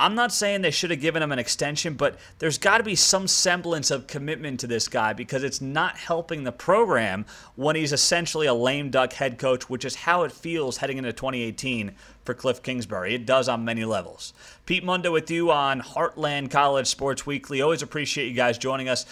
I'm 0.00 0.14
not 0.14 0.32
saying 0.32 0.62
they 0.62 0.70
should 0.70 0.90
have 0.90 1.02
given 1.02 1.22
him 1.22 1.30
an 1.30 1.38
extension, 1.38 1.92
but 1.92 2.18
there's 2.38 2.56
got 2.56 2.78
to 2.78 2.84
be 2.84 2.94
some 2.94 3.28
semblance 3.28 3.90
of 3.90 4.06
commitment 4.06 4.60
to 4.60 4.66
this 4.66 4.88
guy 4.88 5.12
because 5.12 5.44
it's 5.44 5.60
not 5.60 5.98
helping 5.98 6.42
the 6.42 6.52
program 6.52 7.26
when 7.54 7.76
he's 7.76 7.92
essentially 7.92 8.46
a 8.46 8.54
lame 8.54 8.88
duck 8.88 9.12
head 9.12 9.38
coach, 9.38 9.68
which 9.68 9.84
is 9.84 9.94
how 9.94 10.22
it 10.22 10.32
feels 10.32 10.78
heading 10.78 10.96
into 10.96 11.12
2018 11.12 11.92
for 12.24 12.32
Cliff 12.32 12.62
Kingsbury. 12.62 13.14
It 13.14 13.26
does 13.26 13.46
on 13.46 13.66
many 13.66 13.84
levels. 13.84 14.32
Pete 14.64 14.84
Mundo 14.84 15.12
with 15.12 15.30
you 15.30 15.50
on 15.50 15.82
Heartland 15.82 16.50
College 16.50 16.86
Sports 16.86 17.26
Weekly. 17.26 17.60
Always 17.60 17.82
appreciate 17.82 18.28
you 18.28 18.34
guys 18.34 18.56
joining 18.56 18.88
us. 18.88 19.04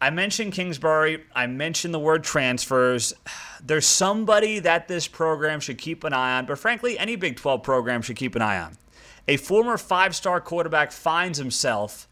I 0.00 0.08
mentioned 0.08 0.54
Kingsbury. 0.54 1.24
I 1.34 1.48
mentioned 1.48 1.92
the 1.92 1.98
word 1.98 2.24
transfers. 2.24 3.12
There's 3.62 3.86
somebody 3.86 4.58
that 4.60 4.88
this 4.88 5.06
program 5.06 5.60
should 5.60 5.76
keep 5.76 6.02
an 6.04 6.14
eye 6.14 6.38
on, 6.38 6.46
but 6.46 6.58
frankly, 6.58 6.98
any 6.98 7.16
Big 7.16 7.36
12 7.36 7.62
program 7.62 8.00
should 8.00 8.16
keep 8.16 8.34
an 8.36 8.42
eye 8.42 8.58
on. 8.58 8.78
A 9.28 9.36
former 9.36 9.76
five 9.76 10.14
star 10.14 10.40
quarterback 10.40 10.92
finds 10.92 11.38
himself 11.38 12.08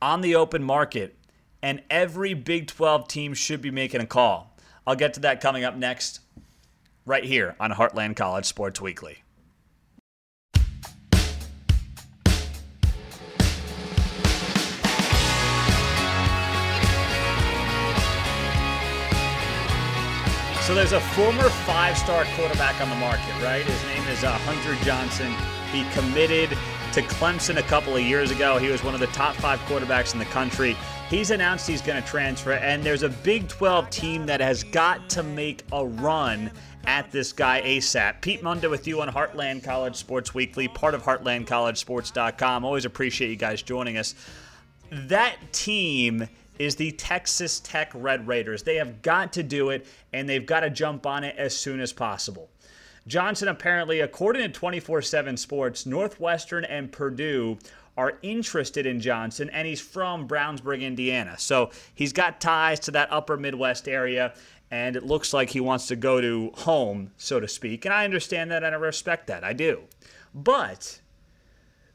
on 0.00 0.20
the 0.20 0.36
open 0.36 0.62
market, 0.62 1.16
and 1.62 1.82
every 1.90 2.32
Big 2.32 2.68
12 2.68 3.08
team 3.08 3.34
should 3.34 3.60
be 3.60 3.72
making 3.72 4.00
a 4.00 4.06
call. 4.06 4.56
I'll 4.86 4.94
get 4.94 5.14
to 5.14 5.20
that 5.20 5.40
coming 5.40 5.64
up 5.64 5.74
next, 5.74 6.20
right 7.06 7.24
here 7.24 7.56
on 7.58 7.72
Heartland 7.72 8.14
College 8.14 8.44
Sports 8.44 8.80
Weekly. 8.80 9.24
So 20.62 20.74
there's 20.74 20.92
a 20.92 21.00
former 21.00 21.48
five-star 21.48 22.26
quarterback 22.36 22.80
on 22.80 22.90
the 22.90 22.96
market, 22.96 23.32
right? 23.42 23.64
His 23.64 23.84
name 23.84 24.06
is 24.08 24.24
uh, 24.24 24.32
Hunter 24.38 24.74
Johnson. 24.84 25.32
He 25.76 25.84
committed 25.90 26.48
to 26.94 27.02
Clemson 27.02 27.58
a 27.58 27.62
couple 27.64 27.94
of 27.94 28.02
years 28.02 28.30
ago. 28.30 28.56
He 28.56 28.70
was 28.70 28.82
one 28.82 28.94
of 28.94 29.00
the 29.00 29.08
top 29.08 29.34
five 29.34 29.58
quarterbacks 29.68 30.14
in 30.14 30.18
the 30.18 30.24
country. 30.24 30.74
He's 31.10 31.30
announced 31.30 31.68
he's 31.68 31.82
going 31.82 32.02
to 32.02 32.08
transfer, 32.08 32.52
and 32.52 32.82
there's 32.82 33.02
a 33.02 33.10
Big 33.10 33.46
12 33.46 33.90
team 33.90 34.24
that 34.24 34.40
has 34.40 34.64
got 34.64 35.10
to 35.10 35.22
make 35.22 35.64
a 35.72 35.84
run 35.84 36.50
at 36.86 37.12
this 37.12 37.30
guy 37.30 37.60
ASAP. 37.60 38.22
Pete 38.22 38.42
Mundo 38.42 38.70
with 38.70 38.86
you 38.86 39.02
on 39.02 39.08
Heartland 39.10 39.62
College 39.64 39.96
Sports 39.96 40.32
Weekly, 40.32 40.66
part 40.66 40.94
of 40.94 41.02
HeartlandCollegeSports.com. 41.02 42.64
Always 42.64 42.86
appreciate 42.86 43.28
you 43.28 43.36
guys 43.36 43.60
joining 43.60 43.98
us. 43.98 44.14
That 44.90 45.36
team 45.52 46.26
is 46.58 46.74
the 46.74 46.92
Texas 46.92 47.60
Tech 47.60 47.92
Red 47.94 48.26
Raiders. 48.26 48.62
They 48.62 48.76
have 48.76 49.02
got 49.02 49.34
to 49.34 49.42
do 49.42 49.68
it, 49.68 49.86
and 50.14 50.26
they've 50.26 50.46
got 50.46 50.60
to 50.60 50.70
jump 50.70 51.04
on 51.04 51.22
it 51.22 51.36
as 51.36 51.54
soon 51.54 51.80
as 51.80 51.92
possible. 51.92 52.48
Johnson 53.06 53.48
apparently, 53.48 54.00
according 54.00 54.42
to 54.42 54.48
24 54.48 55.02
7 55.02 55.36
Sports, 55.36 55.86
Northwestern 55.86 56.64
and 56.64 56.90
Purdue 56.90 57.58
are 57.96 58.18
interested 58.22 58.84
in 58.84 59.00
Johnson, 59.00 59.48
and 59.50 59.66
he's 59.66 59.80
from 59.80 60.28
Brownsburg, 60.28 60.82
Indiana. 60.82 61.38
So 61.38 61.70
he's 61.94 62.12
got 62.12 62.40
ties 62.40 62.80
to 62.80 62.90
that 62.90 63.10
upper 63.10 63.36
Midwest 63.36 63.88
area, 63.88 64.34
and 64.70 64.96
it 64.96 65.04
looks 65.06 65.32
like 65.32 65.50
he 65.50 65.60
wants 65.60 65.86
to 65.86 65.96
go 65.96 66.20
to 66.20 66.50
home, 66.56 67.12
so 67.16 67.40
to 67.40 67.48
speak. 67.48 67.84
And 67.84 67.94
I 67.94 68.04
understand 68.04 68.50
that 68.50 68.62
and 68.62 68.74
I 68.74 68.78
respect 68.78 69.28
that. 69.28 69.44
I 69.44 69.54
do. 69.54 69.84
But 70.34 71.00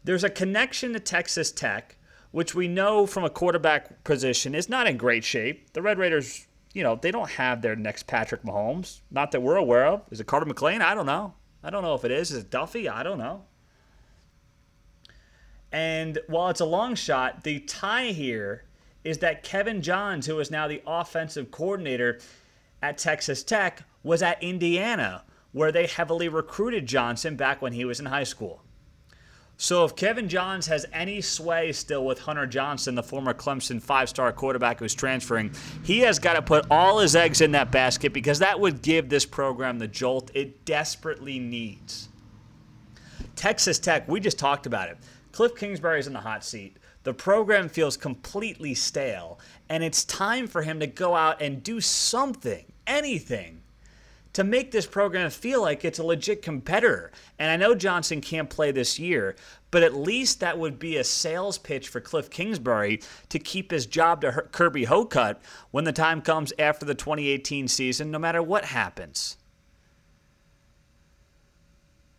there's 0.03 0.23
a 0.23 0.29
connection 0.29 0.93
to 0.93 0.99
Texas 0.99 1.51
Tech 1.51 1.97
which 2.31 2.55
we 2.55 2.67
know 2.67 3.05
from 3.05 3.23
a 3.23 3.29
quarterback 3.29 4.03
position 4.03 4.55
is 4.55 4.69
not 4.69 4.87
in 4.87 4.97
great 4.97 5.23
shape. 5.23 5.73
The 5.73 5.81
Red 5.81 5.99
Raiders, 5.99 6.47
you 6.73 6.83
know, 6.83 6.95
they 6.95 7.11
don't 7.11 7.29
have 7.31 7.61
their 7.61 7.75
next 7.75 8.07
Patrick 8.07 8.43
Mahomes. 8.43 9.01
Not 9.09 9.31
that 9.31 9.41
we're 9.41 9.57
aware 9.57 9.85
of. 9.87 10.03
Is 10.11 10.19
it 10.19 10.27
Carter 10.27 10.45
McLean? 10.45 10.81
I 10.81 10.93
don't 10.93 11.05
know. 11.05 11.33
I 11.63 11.69
don't 11.69 11.83
know 11.83 11.95
if 11.95 12.05
it 12.05 12.11
is. 12.11 12.31
Is 12.31 12.43
it 12.43 12.49
Duffey? 12.49 12.89
I 12.89 13.03
don't 13.03 13.17
know. 13.17 13.43
And 15.71 16.19
while 16.27 16.49
it's 16.49 16.59
a 16.59 16.65
long 16.65 16.95
shot, 16.95 17.43
the 17.43 17.59
tie 17.59 18.07
here 18.07 18.65
is 19.03 19.19
that 19.19 19.43
Kevin 19.43 19.81
Johns, 19.81 20.25
who 20.25 20.39
is 20.39 20.51
now 20.51 20.67
the 20.67 20.81
offensive 20.85 21.51
coordinator 21.51 22.19
at 22.81 22.97
Texas 22.97 23.43
Tech, 23.43 23.83
was 24.03 24.21
at 24.21 24.41
Indiana, 24.43 25.23
where 25.51 25.71
they 25.71 25.87
heavily 25.87 26.27
recruited 26.27 26.85
Johnson 26.85 27.35
back 27.35 27.61
when 27.61 27.73
he 27.73 27.85
was 27.85 27.99
in 27.99 28.07
high 28.07 28.23
school. 28.23 28.63
So 29.61 29.85
if 29.85 29.95
Kevin 29.95 30.27
Johns 30.27 30.65
has 30.65 30.87
any 30.91 31.21
sway 31.21 31.71
still 31.71 32.03
with 32.03 32.17
Hunter 32.17 32.47
Johnson, 32.47 32.95
the 32.95 33.03
former 33.03 33.31
Clemson 33.31 33.79
five 33.79 34.09
star 34.09 34.33
quarterback 34.33 34.79
who's 34.79 34.95
transferring, 34.95 35.51
he 35.83 35.99
has 35.99 36.17
got 36.17 36.33
to 36.33 36.41
put 36.41 36.65
all 36.71 36.97
his 36.97 37.15
eggs 37.15 37.41
in 37.41 37.51
that 37.51 37.71
basket 37.71 38.11
because 38.11 38.39
that 38.39 38.59
would 38.59 38.81
give 38.81 39.07
this 39.07 39.23
program 39.23 39.77
the 39.77 39.87
jolt 39.87 40.31
it 40.33 40.65
desperately 40.65 41.37
needs. 41.37 42.09
Texas 43.35 43.77
Tech, 43.77 44.07
we 44.07 44.19
just 44.19 44.39
talked 44.39 44.65
about 44.65 44.89
it. 44.89 44.97
Cliff 45.31 45.55
Kingsbury's 45.55 46.07
in 46.07 46.13
the 46.13 46.21
hot 46.21 46.43
seat. 46.43 46.77
The 47.03 47.13
program 47.13 47.69
feels 47.69 47.95
completely 47.95 48.73
stale, 48.73 49.39
and 49.69 49.83
it's 49.83 50.03
time 50.05 50.47
for 50.47 50.63
him 50.63 50.79
to 50.79 50.87
go 50.87 51.15
out 51.15 51.39
and 51.39 51.61
do 51.61 51.79
something, 51.79 52.65
anything, 52.87 53.61
to 54.33 54.43
make 54.43 54.71
this 54.71 54.85
program 54.85 55.29
feel 55.29 55.61
like 55.61 55.83
it's 55.83 55.99
a 55.99 56.03
legit 56.03 56.41
competitor. 56.41 57.11
And 57.37 57.51
I 57.51 57.57
know 57.57 57.75
Johnson 57.75 58.21
can't 58.21 58.49
play 58.49 58.71
this 58.71 58.99
year, 58.99 59.35
but 59.71 59.83
at 59.83 59.93
least 59.93 60.39
that 60.39 60.57
would 60.57 60.79
be 60.79 60.97
a 60.97 61.03
sales 61.03 61.57
pitch 61.57 61.89
for 61.89 61.99
Cliff 61.99 62.29
Kingsbury 62.29 63.01
to 63.29 63.39
keep 63.39 63.71
his 63.71 63.85
job 63.85 64.21
to 64.21 64.45
Kirby 64.51 64.85
Hocutt 64.85 65.41
when 65.71 65.83
the 65.83 65.91
time 65.91 66.21
comes 66.21 66.53
after 66.59 66.85
the 66.85 66.95
2018 66.95 67.67
season, 67.67 68.11
no 68.11 68.19
matter 68.19 68.41
what 68.41 68.65
happens. 68.65 69.37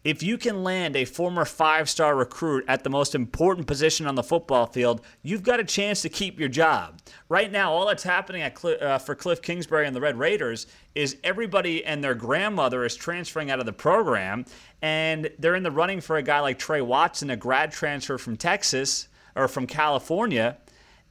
If 0.05 0.21
you 0.21 0.37
can 0.37 0.65
land 0.65 0.97
a 0.97 1.05
former 1.05 1.45
five 1.45 1.89
star 1.89 2.17
recruit 2.17 2.65
at 2.67 2.83
the 2.83 2.91
most 2.91 3.15
important 3.15 3.69
position 3.69 4.07
on 4.07 4.17
the 4.17 4.23
football 4.25 4.67
field, 4.67 5.01
you've 5.23 5.45
got 5.45 5.61
a 5.61 5.65
chance 5.65 6.03
to 6.03 6.09
keep 6.09 6.41
your 6.41 6.49
job. 6.49 6.99
Right 7.29 7.53
now, 7.53 7.73
all 7.73 7.87
that's 7.87 8.03
happening 8.03 8.43
Cl- 8.57 8.79
uh, 8.81 8.99
for 8.99 9.15
Cliff 9.15 9.41
Kingsbury 9.41 9.87
and 9.87 9.95
the 9.95 10.01
Red 10.01 10.19
Raiders 10.19 10.67
is 10.97 11.19
everybody 11.23 11.85
and 11.85 12.03
their 12.03 12.17
grandmother 12.17 12.85
is 12.85 12.97
transferring 12.97 13.53
out 13.53 13.61
of 13.61 13.67
the 13.67 13.73
program, 13.73 14.45
and 14.83 15.31
they're 15.39 15.55
in 15.55 15.63
the 15.63 15.71
running 15.71 16.01
for 16.01 16.17
a 16.17 16.23
guy 16.23 16.41
like 16.41 16.59
Tre 16.59 16.81
Watson, 16.81 17.31
a 17.31 17.37
grad 17.37 17.71
transfer 17.71 18.19
from 18.19 18.37
Texas 18.37 19.07
or 19.37 19.47
from 19.47 19.69
California, 19.69 20.59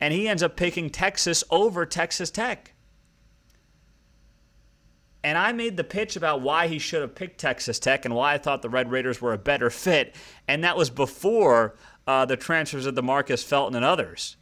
and 0.01 0.13
he 0.13 0.27
ends 0.27 0.43
up 0.43 0.57
picking 0.57 0.89
Texas 0.89 1.45
over 1.49 1.85
Texas 1.85 2.29
Tech. 2.29 2.73
And 5.23 5.37
I 5.37 5.51
made 5.51 5.77
the 5.77 5.83
pitch 5.83 6.15
about 6.15 6.41
why 6.41 6.67
he 6.67 6.79
should 6.79 7.01
have 7.01 7.13
picked 7.13 7.39
Texas 7.39 7.77
Tech 7.77 8.05
and 8.05 8.15
why 8.15 8.33
I 8.33 8.37
thought 8.37 8.61
the 8.61 8.69
Red 8.69 8.89
Raiders 8.89 9.21
were 9.21 9.33
a 9.33 9.37
better 9.37 9.69
fit. 9.69 10.15
And 10.47 10.63
that 10.63 10.75
was 10.75 10.89
before 10.89 11.75
uh, 12.07 12.25
the 12.25 12.37
transfers 12.37 12.85
of 12.85 12.95
Demarcus 12.95 13.43
Felton 13.43 13.75
and 13.75 13.85
others. 13.85 14.35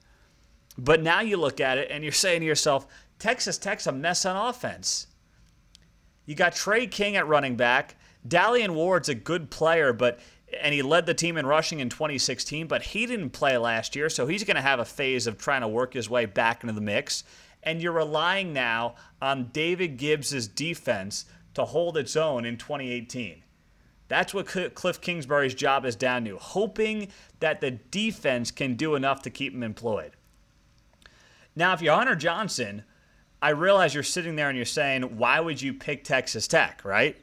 But 0.78 1.04
now 1.04 1.20
you 1.20 1.36
look 1.36 1.60
at 1.60 1.78
it 1.78 1.92
and 1.92 2.04
you're 2.04 2.14
saying 2.14 2.40
to 2.42 2.46
yourself, 2.46 2.88
Texas 3.18 3.58
Tech's 3.58 3.88
a 3.88 3.92
mess 3.92 4.26
on 4.26 4.38
offense. 4.38 5.08
You 6.26 6.36
got 6.36 6.56
Trey 6.56 6.88
King 6.88 7.18
at 7.18 7.28
running 7.28 7.56
back. 7.56 7.96
Da'Leon 8.28 8.72
Ward's 8.72 9.10
a 9.10 9.16
good 9.16 9.50
player, 9.50 9.92
but 9.92 10.20
and 10.62 10.74
he 10.74 10.82
led 10.82 11.06
the 11.06 11.14
team 11.14 11.38
in 11.38 11.46
rushing 11.46 11.80
in 11.80 11.90
2016, 11.90 12.68
but 12.68 12.82
he 12.82 13.06
didn't 13.06 13.32
play 13.32 13.58
last 13.58 13.96
year, 13.96 14.10
so 14.10 14.26
he's 14.26 14.44
going 14.44 14.56
to 14.56 14.62
have 14.62 14.80
a 14.80 14.86
phase 14.86 15.28
of 15.28 15.38
trying 15.38 15.62
to 15.62 15.68
work 15.68 15.94
his 15.94 16.10
way 16.10 16.26
back 16.26 16.64
into 16.64 16.74
the 16.74 16.82
mix 16.82 17.24
and 17.64 17.82
you're 17.82 17.92
relying 17.92 18.54
now 18.54 18.96
on 19.22 19.50
David 19.52 19.98
Gibbs' 19.98 20.48
defense 20.48 21.26
to 21.54 21.66
hold 21.66 21.98
its 21.98 22.16
own 22.16 22.46
in 22.46 22.58
2018. 22.58 23.44
That's 24.08 24.34
what 24.34 24.48
Cliff 24.48 25.02
Kingsbury's 25.02 25.54
job 25.54 25.86
is 25.86 25.96
down 25.96 26.26
to, 26.26 26.38
hoping 26.38 27.10
that 27.40 27.62
the 27.62 27.72
defense 27.72 28.50
can 28.50 28.76
do 28.76 28.96
enough 28.96 29.22
to 29.24 29.30
keep 29.30 29.54
him 29.54 29.62
employed. 29.62 30.14
Now, 31.56 31.74
if 31.74 31.82
you're 31.82 31.96
Hunter 31.96 32.16
Johnson, 32.16 32.84
I 33.42 33.50
realize 33.50 33.94
you're 33.94 34.04
sitting 34.04 34.36
there 34.36 34.50
and 34.50 34.58
you're 34.58 34.66
saying, 34.66 35.18
why 35.18 35.40
would 35.40 35.62
you 35.62 35.74
pick 35.74 36.04
Texas 36.04 36.48
Tech, 36.48 36.82
right? 36.84 37.18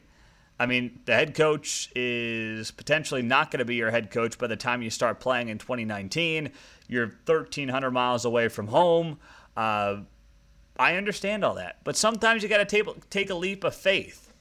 I 0.59 0.65
mean, 0.65 1.01
the 1.05 1.13
head 1.13 1.35
coach 1.35 1.91
is 1.95 2.71
potentially 2.71 3.21
not 3.21 3.51
going 3.51 3.59
to 3.59 3.65
be 3.65 3.75
your 3.75 3.91
head 3.91 4.09
coach 4.09 4.37
by 4.37 4.47
the 4.47 4.55
time 4.55 4.81
you 4.81 4.89
start 4.89 5.19
playing 5.19 5.49
in 5.49 5.57
2019. 5.59 6.51
You're 6.87 7.07
1,300 7.25 7.91
miles 7.91 8.25
away 8.25 8.47
from 8.47 8.67
home. 8.67 9.19
Uh, 9.55 9.97
I 10.79 10.95
understand 10.95 11.43
all 11.43 11.55
that. 11.55 11.77
But 11.83 11.97
sometimes 11.97 12.43
you 12.43 12.49
got 12.49 12.67
to 12.67 12.95
take 13.09 13.29
a 13.29 13.35
leap 13.35 13.63
of 13.63 13.75
faith. 13.75 14.33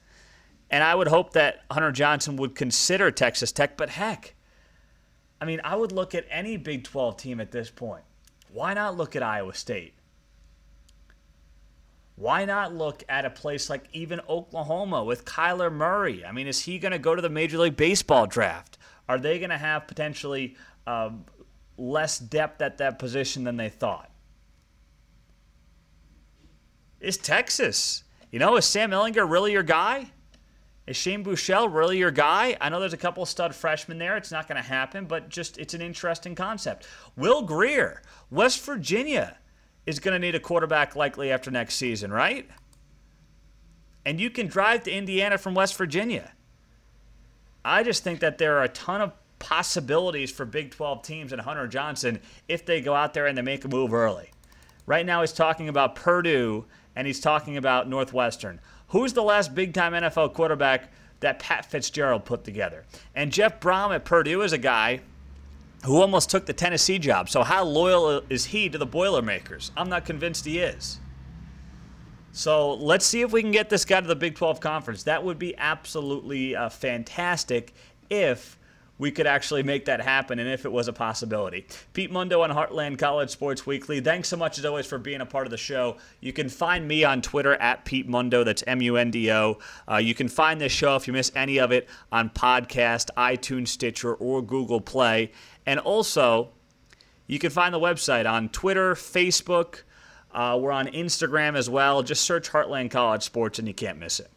And 0.70 0.82
I 0.82 0.94
would 0.94 1.08
hope 1.08 1.32
that 1.32 1.62
Hunter 1.70 1.92
Johnson 1.92 2.36
would 2.36 2.54
consider 2.54 3.10
Texas 3.10 3.52
Tech, 3.52 3.76
but 3.76 3.90
heck, 3.90 4.34
I 5.40 5.44
mean, 5.44 5.60
I 5.62 5.76
would 5.76 5.92
look 5.92 6.14
at 6.14 6.26
any 6.30 6.56
Big 6.56 6.84
12 6.84 7.16
team 7.16 7.40
at 7.40 7.52
this 7.52 7.70
point. 7.70 8.02
Why 8.52 8.74
not 8.74 8.96
look 8.96 9.14
at 9.14 9.22
Iowa 9.22 9.54
State? 9.54 9.94
Why 12.16 12.46
not 12.46 12.74
look 12.74 13.04
at 13.08 13.26
a 13.26 13.30
place 13.30 13.68
like 13.68 13.84
even 13.92 14.20
Oklahoma 14.28 15.04
with 15.04 15.26
Kyler 15.26 15.70
Murray? 15.70 16.24
I 16.24 16.32
mean, 16.32 16.46
is 16.46 16.62
he 16.62 16.78
going 16.78 16.92
to 16.92 16.98
go 16.98 17.14
to 17.14 17.20
the 17.20 17.28
Major 17.28 17.58
League 17.58 17.76
Baseball 17.76 18.26
draft? 18.26 18.78
Are 19.08 19.18
they 19.18 19.38
going 19.38 19.50
to 19.50 19.58
have 19.58 19.86
potentially 19.86 20.56
uh, 20.86 21.10
less 21.76 22.18
depth 22.18 22.62
at 22.62 22.78
that 22.78 22.98
position 22.98 23.44
than 23.44 23.58
they 23.58 23.68
thought? 23.68 24.10
Is 27.00 27.16
Texas. 27.16 28.04
You 28.30 28.38
know, 28.38 28.56
is 28.56 28.64
Sam 28.64 28.90
Ehlinger 28.90 29.30
really 29.30 29.52
your 29.52 29.62
guy? 29.62 30.10
Is 30.86 30.96
Shane 30.96 31.24
Buechele 31.24 31.72
really 31.72 31.98
your 31.98 32.12
guy? 32.12 32.56
I 32.60 32.68
know 32.68 32.78
there's 32.78 32.92
a 32.92 32.98
couple 32.98 33.26
stud 33.26 33.54
freshmen 33.54 33.98
there. 33.98 34.16
It's 34.16 34.30
not 34.30 34.46
going 34.46 34.62
to 34.62 34.68
happen, 34.68 35.06
but 35.06 35.28
just 35.28 35.58
it's 35.58 35.74
an 35.74 35.82
interesting 35.82 36.34
concept. 36.34 36.86
Will 37.16 37.42
Grier, 37.42 38.02
West 38.30 38.64
Virginia, 38.64 39.38
is 39.84 39.98
going 39.98 40.12
to 40.12 40.18
need 40.18 40.34
a 40.34 40.40
quarterback 40.40 40.94
likely 40.94 41.32
after 41.32 41.50
next 41.50 41.74
season, 41.74 42.12
right? 42.12 42.48
And 44.04 44.20
you 44.20 44.30
can 44.30 44.46
drive 44.46 44.84
to 44.84 44.92
Indiana 44.92 45.38
from 45.38 45.54
West 45.54 45.76
Virginia. 45.76 46.32
I 47.64 47.82
just 47.82 48.04
think 48.04 48.20
that 48.20 48.38
there 48.38 48.56
are 48.58 48.62
a 48.62 48.68
ton 48.68 49.00
of 49.00 49.12
possibilities 49.40 50.30
for 50.30 50.44
Big 50.44 50.70
12 50.70 51.02
teams 51.02 51.32
and 51.32 51.40
Hunter 51.40 51.66
Johnson 51.66 52.20
if 52.48 52.64
they 52.64 52.80
go 52.80 52.94
out 52.94 53.12
there 53.12 53.26
and 53.26 53.36
they 53.36 53.42
make 53.42 53.64
a 53.64 53.68
move 53.68 53.92
early. 53.92 54.30
Right 54.86 55.04
now, 55.04 55.20
he's 55.22 55.32
talking 55.32 55.68
about 55.68 55.96
Purdue 55.96 56.64
and 56.96 57.06
he's 57.06 57.20
talking 57.20 57.56
about 57.56 57.88
Northwestern. 57.88 58.58
Who's 58.88 59.12
the 59.12 59.22
last 59.22 59.54
big 59.54 59.74
time 59.74 59.92
NFL 59.92 60.34
quarterback 60.34 60.90
that 61.20 61.38
Pat 61.38 61.66
Fitzgerald 61.66 62.24
put 62.24 62.42
together? 62.42 62.84
And 63.14 63.30
Jeff 63.30 63.60
Brohm 63.60 63.94
at 63.94 64.04
Purdue 64.04 64.42
is 64.42 64.52
a 64.52 64.58
guy 64.58 65.00
who 65.84 66.00
almost 66.00 66.30
took 66.30 66.46
the 66.46 66.52
Tennessee 66.52 66.98
job. 66.98 67.28
So, 67.28 67.42
how 67.42 67.64
loyal 67.64 68.22
is 68.30 68.46
he 68.46 68.68
to 68.70 68.78
the 68.78 68.86
Boilermakers? 68.86 69.70
I'm 69.76 69.88
not 69.88 70.04
convinced 70.04 70.46
he 70.46 70.58
is. 70.58 70.98
So, 72.32 72.74
let's 72.74 73.06
see 73.06 73.20
if 73.20 73.32
we 73.32 73.42
can 73.42 73.52
get 73.52 73.68
this 73.68 73.84
guy 73.84 74.00
to 74.00 74.06
the 74.06 74.16
Big 74.16 74.34
12 74.34 74.60
Conference. 74.60 75.02
That 75.04 75.22
would 75.22 75.38
be 75.38 75.56
absolutely 75.56 76.56
uh, 76.56 76.70
fantastic 76.70 77.74
if 78.08 78.55
we 78.98 79.10
could 79.10 79.26
actually 79.26 79.62
make 79.62 79.84
that 79.84 80.00
happen 80.00 80.38
and 80.38 80.48
if 80.48 80.64
it 80.64 80.72
was 80.72 80.88
a 80.88 80.92
possibility. 80.92 81.66
Pete 81.92 82.10
Mundo 82.10 82.40
on 82.40 82.50
Heartland 82.50 82.98
College 82.98 83.30
Sports 83.30 83.66
Weekly. 83.66 84.00
Thanks 84.00 84.28
so 84.28 84.36
much 84.36 84.58
as 84.58 84.64
always 84.64 84.86
for 84.86 84.98
being 84.98 85.20
a 85.20 85.26
part 85.26 85.46
of 85.46 85.50
the 85.50 85.56
show. 85.56 85.98
You 86.20 86.32
can 86.32 86.48
find 86.48 86.88
me 86.88 87.04
on 87.04 87.20
Twitter 87.20 87.54
at 87.54 87.84
Pete 87.84 88.08
Mundo. 88.08 88.44
That's 88.44 88.64
M 88.66 88.80
U 88.82 88.96
N 88.96 89.10
D 89.10 89.30
O. 89.30 89.58
Uh, 89.90 89.96
you 89.96 90.14
can 90.14 90.28
find 90.28 90.60
this 90.60 90.72
show 90.72 90.96
if 90.96 91.06
you 91.06 91.12
miss 91.12 91.30
any 91.34 91.58
of 91.58 91.72
it 91.72 91.88
on 92.10 92.30
podcast, 92.30 93.10
iTunes, 93.16 93.68
Stitcher, 93.68 94.14
or 94.14 94.42
Google 94.42 94.80
Play. 94.80 95.32
And 95.66 95.78
also, 95.80 96.50
you 97.26 97.38
can 97.38 97.50
find 97.50 97.74
the 97.74 97.80
website 97.80 98.30
on 98.30 98.48
Twitter, 98.48 98.94
Facebook. 98.94 99.82
Uh, 100.32 100.58
we're 100.60 100.72
on 100.72 100.86
Instagram 100.88 101.56
as 101.56 101.68
well. 101.68 102.02
Just 102.02 102.24
search 102.24 102.50
Heartland 102.50 102.90
College 102.90 103.22
Sports 103.22 103.58
and 103.58 103.66
you 103.66 103.74
can't 103.74 103.98
miss 103.98 104.20
it. 104.20 104.30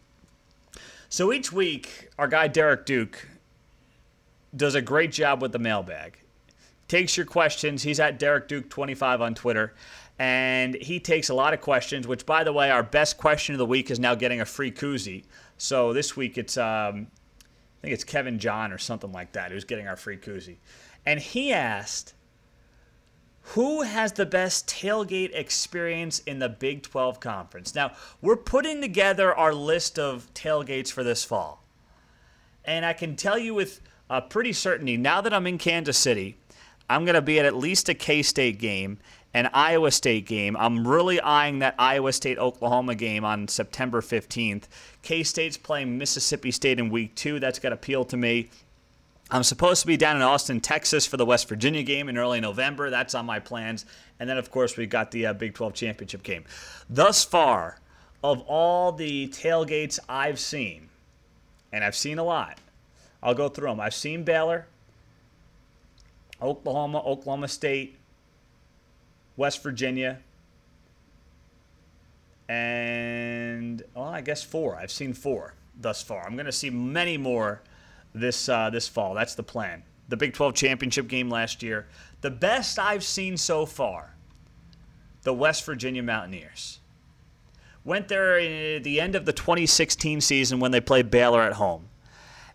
So 1.10 1.34
each 1.34 1.52
week, 1.52 2.10
our 2.18 2.28
guy 2.28 2.48
Derek 2.48 2.86
Duke 2.86 3.28
does 4.56 4.76
a 4.76 4.82
great 4.82 5.12
job 5.12 5.42
with 5.42 5.52
the 5.52 5.60
mailbag. 5.60 6.18
Takes 6.88 7.16
your 7.18 7.26
questions. 7.26 7.84
He's 7.84 8.00
at 8.00 8.18
Derek 8.18 8.48
Duke 8.48 8.70
25 8.70 9.22
on 9.22 9.36
Twitter. 9.36 9.74
And 10.18 10.76
he 10.76 11.00
takes 11.00 11.30
a 11.30 11.34
lot 11.34 11.54
of 11.54 11.62
questions, 11.62 12.08
which, 12.08 12.26
by 12.26 12.44
the 12.44 12.52
way, 12.52 12.70
our 12.70 12.84
best 12.84 13.18
question 13.18 13.56
of 13.56 13.60
the 13.60 13.66
week 13.66 13.90
is 13.90 14.00
now 14.00 14.16
getting 14.16 14.42
a 14.42 14.46
free 14.46 14.72
koozie. 14.72 15.24
So 15.58 15.94
this 15.94 16.18
week 16.18 16.38
it's, 16.38 16.58
um, 16.58 17.08
I 17.08 17.82
think 17.82 17.94
it's 17.94 18.04
Kevin 18.04 18.40
John 18.40 18.74
or 18.74 18.78
something 18.78 19.12
like 19.12 19.32
that 19.34 19.52
who's 19.52 19.64
getting 19.64 19.88
our 19.88 19.96
free 19.96 20.18
koozie. 20.18 20.58
And 21.06 21.20
he 21.20 21.54
asked, 21.54 22.14
who 23.54 23.82
has 23.84 24.12
the 24.12 24.26
best 24.26 24.68
tailgate 24.68 25.32
experience 25.34 26.20
in 26.20 26.40
the 26.40 26.50
Big 26.50 26.84
12 26.84 27.20
Conference? 27.20 27.74
Now, 27.74 27.94
we're 28.22 28.36
putting 28.36 28.82
together 28.82 29.34
our 29.34 29.54
list 29.54 29.98
of 29.98 30.32
tailgates 30.34 30.92
for 30.92 31.04
this 31.04 31.24
fall. 31.24 31.64
And 32.66 32.86
I 32.86 32.94
can 32.94 33.16
tell 33.16 33.40
you 33.40 33.54
with 33.54 33.82
uh, 34.10 34.22
pretty 34.22 34.54
certainty 34.54 34.98
now 34.98 35.22
that 35.22 35.34
I'm 35.34 35.48
in 35.48 35.58
Kansas 35.58 35.98
City, 35.98 36.38
I'm 36.90 37.06
going 37.06 37.16
to 37.16 37.22
be 37.22 37.40
at 37.40 37.46
at 37.46 37.56
least 37.56 37.90
a 37.90 37.94
K 37.94 38.22
State 38.24 38.58
game, 38.58 38.98
an 39.34 39.50
Iowa 39.54 39.92
State 39.92 40.26
game. 40.26 40.58
I'm 40.58 40.88
really 40.88 41.22
eyeing 41.22 41.60
that 41.60 41.76
Iowa 41.78 42.12
State 42.12 42.40
Oklahoma 42.40 42.96
game 42.96 43.24
on 43.24 43.48
September 43.48 44.02
15th. 44.02 44.64
K 45.04 45.24
State's 45.24 45.58
playing 45.58 45.98
Mississippi 45.98 46.52
State 46.52 46.80
in 46.80 46.90
week 46.90 47.14
two. 47.16 47.40
That's 47.40 47.60
got 47.60 47.72
appeal 47.72 48.06
to 48.06 48.18
me. 48.18 48.50
I'm 49.32 49.44
supposed 49.44 49.82
to 49.82 49.88
be 49.88 49.96
down 49.96 50.16
in 50.16 50.24
Austin, 50.24 50.60
Texas 50.60 51.06
for 51.06 51.18
the 51.18 51.26
West 51.26 51.48
Virginia 51.48 51.84
game 51.84 52.10
in 52.10 52.18
early 52.18 52.40
November. 52.40 52.90
That's 52.90 53.14
on 53.14 53.28
my 53.28 53.40
plans. 53.40 53.86
And 54.20 54.28
then, 54.28 54.40
of 54.40 54.50
course, 54.50 54.76
we've 54.76 54.90
got 54.90 55.12
the 55.12 55.28
uh, 55.28 55.34
Big 55.34 55.54
12 55.54 55.76
championship 55.76 56.24
game. 56.24 56.46
Thus 56.90 57.24
far, 57.24 57.78
of 58.24 58.42
all 58.48 58.92
the 58.92 59.28
tailgates 59.28 60.00
I've 60.10 60.40
seen, 60.40 60.90
and 61.72 61.84
I've 61.84 61.96
seen 61.96 62.18
a 62.18 62.24
lot, 62.24 62.58
I'll 63.22 63.34
go 63.34 63.50
through 63.50 63.70
them. 63.70 63.80
I've 63.80 63.94
seen 63.94 64.24
Baylor, 64.24 64.68
Oklahoma, 66.42 67.00
Oklahoma 67.00 67.48
State, 67.48 67.98
West 69.36 69.62
Virginia, 69.62 70.20
and 72.48 73.84
well, 73.94 74.06
I 74.06 74.22
guess 74.22 74.44
four. 74.44 74.76
I've 74.76 74.92
seen 74.92 75.14
four 75.14 75.54
thus 75.80 76.02
far. 76.02 76.26
I'm 76.26 76.36
going 76.36 76.46
to 76.46 76.52
see 76.52 76.70
many 76.70 77.18
more 77.18 77.62
this 78.14 78.50
uh, 78.50 78.70
this 78.70 78.88
fall. 78.88 79.14
That's 79.14 79.36
the 79.36 79.44
plan. 79.44 79.84
The 80.08 80.18
Big 80.18 80.34
12 80.34 80.56
championship 80.56 81.08
game 81.08 81.30
last 81.30 81.62
year, 81.62 81.88
the 82.22 82.32
best 82.32 82.80
I've 82.80 83.04
seen 83.04 83.38
so 83.38 83.66
far. 83.66 84.16
The 85.24 85.34
West 85.34 85.66
Virginia 85.66 86.02
Mountaineers 86.02 86.80
went 87.84 88.08
there 88.08 88.40
at 88.40 88.84
the 88.84 89.02
end 89.02 89.16
of 89.16 89.26
the 89.26 89.34
2016 89.34 90.22
season 90.22 90.60
when 90.60 90.72
they 90.72 90.80
played 90.80 91.12
Baylor 91.12 91.42
at 91.42 91.54
home. 91.54 91.89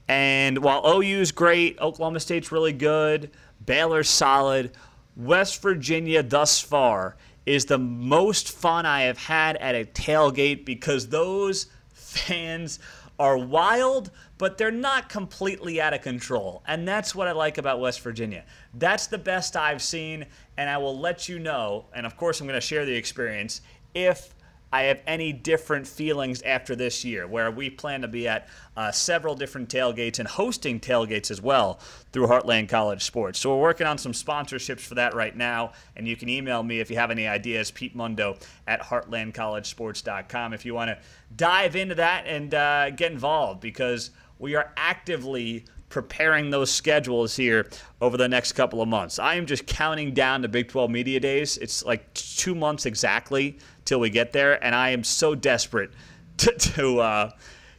And 0.08 0.58
while 0.58 0.82
OU's 0.86 1.32
great, 1.32 1.78
Oklahoma 1.80 2.20
State's 2.20 2.52
really 2.52 2.72
good, 2.72 3.30
Baylor's 3.64 4.08
solid, 4.08 4.72
West 5.16 5.62
Virginia 5.62 6.22
thus 6.22 6.60
far 6.60 7.16
is 7.46 7.66
the 7.66 7.78
most 7.78 8.50
fun 8.50 8.86
I 8.86 9.02
have 9.02 9.18
had 9.18 9.56
at 9.56 9.74
a 9.74 9.84
tailgate 9.84 10.64
because 10.64 11.08
those 11.08 11.66
fans 11.92 12.78
are 13.18 13.38
wild, 13.38 14.10
but 14.38 14.58
they're 14.58 14.70
not 14.70 15.08
completely 15.08 15.80
out 15.80 15.94
of 15.94 16.02
control. 16.02 16.62
And 16.66 16.86
that's 16.86 17.14
what 17.14 17.28
I 17.28 17.32
like 17.32 17.58
about 17.58 17.80
West 17.80 18.00
Virginia. 18.00 18.44
That's 18.74 19.06
the 19.06 19.18
best 19.18 19.56
I've 19.56 19.82
seen, 19.82 20.26
and 20.56 20.68
I 20.68 20.78
will 20.78 20.98
let 20.98 21.28
you 21.28 21.38
know, 21.38 21.86
and 21.94 22.06
of 22.06 22.16
course, 22.16 22.40
I'm 22.40 22.46
going 22.46 22.60
to 22.60 22.66
share 22.66 22.84
the 22.84 22.94
experience 22.94 23.60
if 23.94 24.34
I 24.74 24.82
have 24.87 25.02
any 25.06 25.32
different 25.32 25.87
feelings 25.87 26.42
after 26.42 26.74
this 26.74 27.04
year, 27.04 27.28
where 27.28 27.48
we 27.48 27.70
plan 27.70 28.02
to 28.02 28.08
be 28.08 28.26
at 28.26 28.48
uh, 28.76 28.90
several 28.90 29.37
different 29.37 29.68
tailgates 29.68 30.18
and 30.18 30.26
hosting 30.26 30.80
tailgates 30.80 31.30
as 31.30 31.40
well 31.40 31.78
through 32.10 32.26
Heartland 32.26 32.68
College 32.68 33.04
Sports. 33.04 33.38
So 33.38 33.54
we're 33.54 33.62
working 33.62 33.87
on 33.87 33.98
some 33.98 34.10
sponsorships 34.10 34.80
for 34.80 34.96
that 34.96 35.14
right 35.14 35.37
now, 35.37 35.74
and 35.94 36.08
you 36.08 36.16
can 36.16 36.28
email 36.28 36.64
me 36.64 36.80
if 36.80 36.90
you 36.90 36.96
have 36.96 37.12
any 37.12 37.28
ideas, 37.28 37.70
Pete 37.70 37.94
Mundo 37.94 38.37
at 38.66 38.82
heartlandcollegesports.com 38.82 40.52
if 40.52 40.64
you 40.66 40.74
want 40.74 40.88
to 40.88 40.98
dive 41.37 41.76
into 41.76 41.94
that 41.94 42.26
and 42.26 42.52
uh, 42.52 42.90
get 42.90 43.12
involved 43.12 43.60
because 43.60 44.10
we 44.40 44.56
are 44.56 44.72
actively 44.76 45.66
preparing 45.88 46.50
those 46.50 46.72
schedules 46.72 47.37
here 47.37 47.70
over 48.00 48.16
the 48.16 48.28
next 48.28 48.54
couple 48.54 48.82
of 48.82 48.88
months. 48.88 49.20
I 49.20 49.37
am 49.37 49.46
just 49.46 49.64
counting 49.64 50.12
down 50.12 50.42
to 50.42 50.48
Big 50.48 50.66
12 50.66 50.90
Media 50.90 51.20
Days. 51.20 51.56
It's 51.58 51.84
like 51.84 52.12
two 52.14 52.56
months 52.56 52.84
exactly 52.84 53.58
till 53.84 54.00
we 54.00 54.10
get 54.10 54.32
there, 54.32 54.62
and 54.62 54.74
I 54.74 54.90
am 54.90 55.04
so 55.04 55.34
desperate 55.34 55.90
to, 56.38 56.52
to 56.52 57.00
uh, 57.00 57.30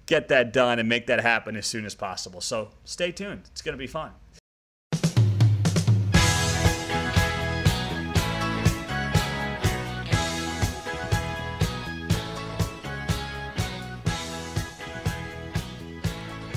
get 0.05 0.27
that 0.29 0.53
done 0.53 0.79
and 0.79 0.87
make 0.87 1.07
that 1.07 1.21
happen 1.21 1.55
as 1.55 1.65
soon 1.65 1.85
as 1.85 1.95
possible. 1.95 2.41
So 2.41 2.69
stay 2.83 3.11
tuned. 3.11 3.43
It's 3.51 3.61
going 3.61 3.73
to 3.73 3.79
be 3.79 3.87
fun. 3.87 4.11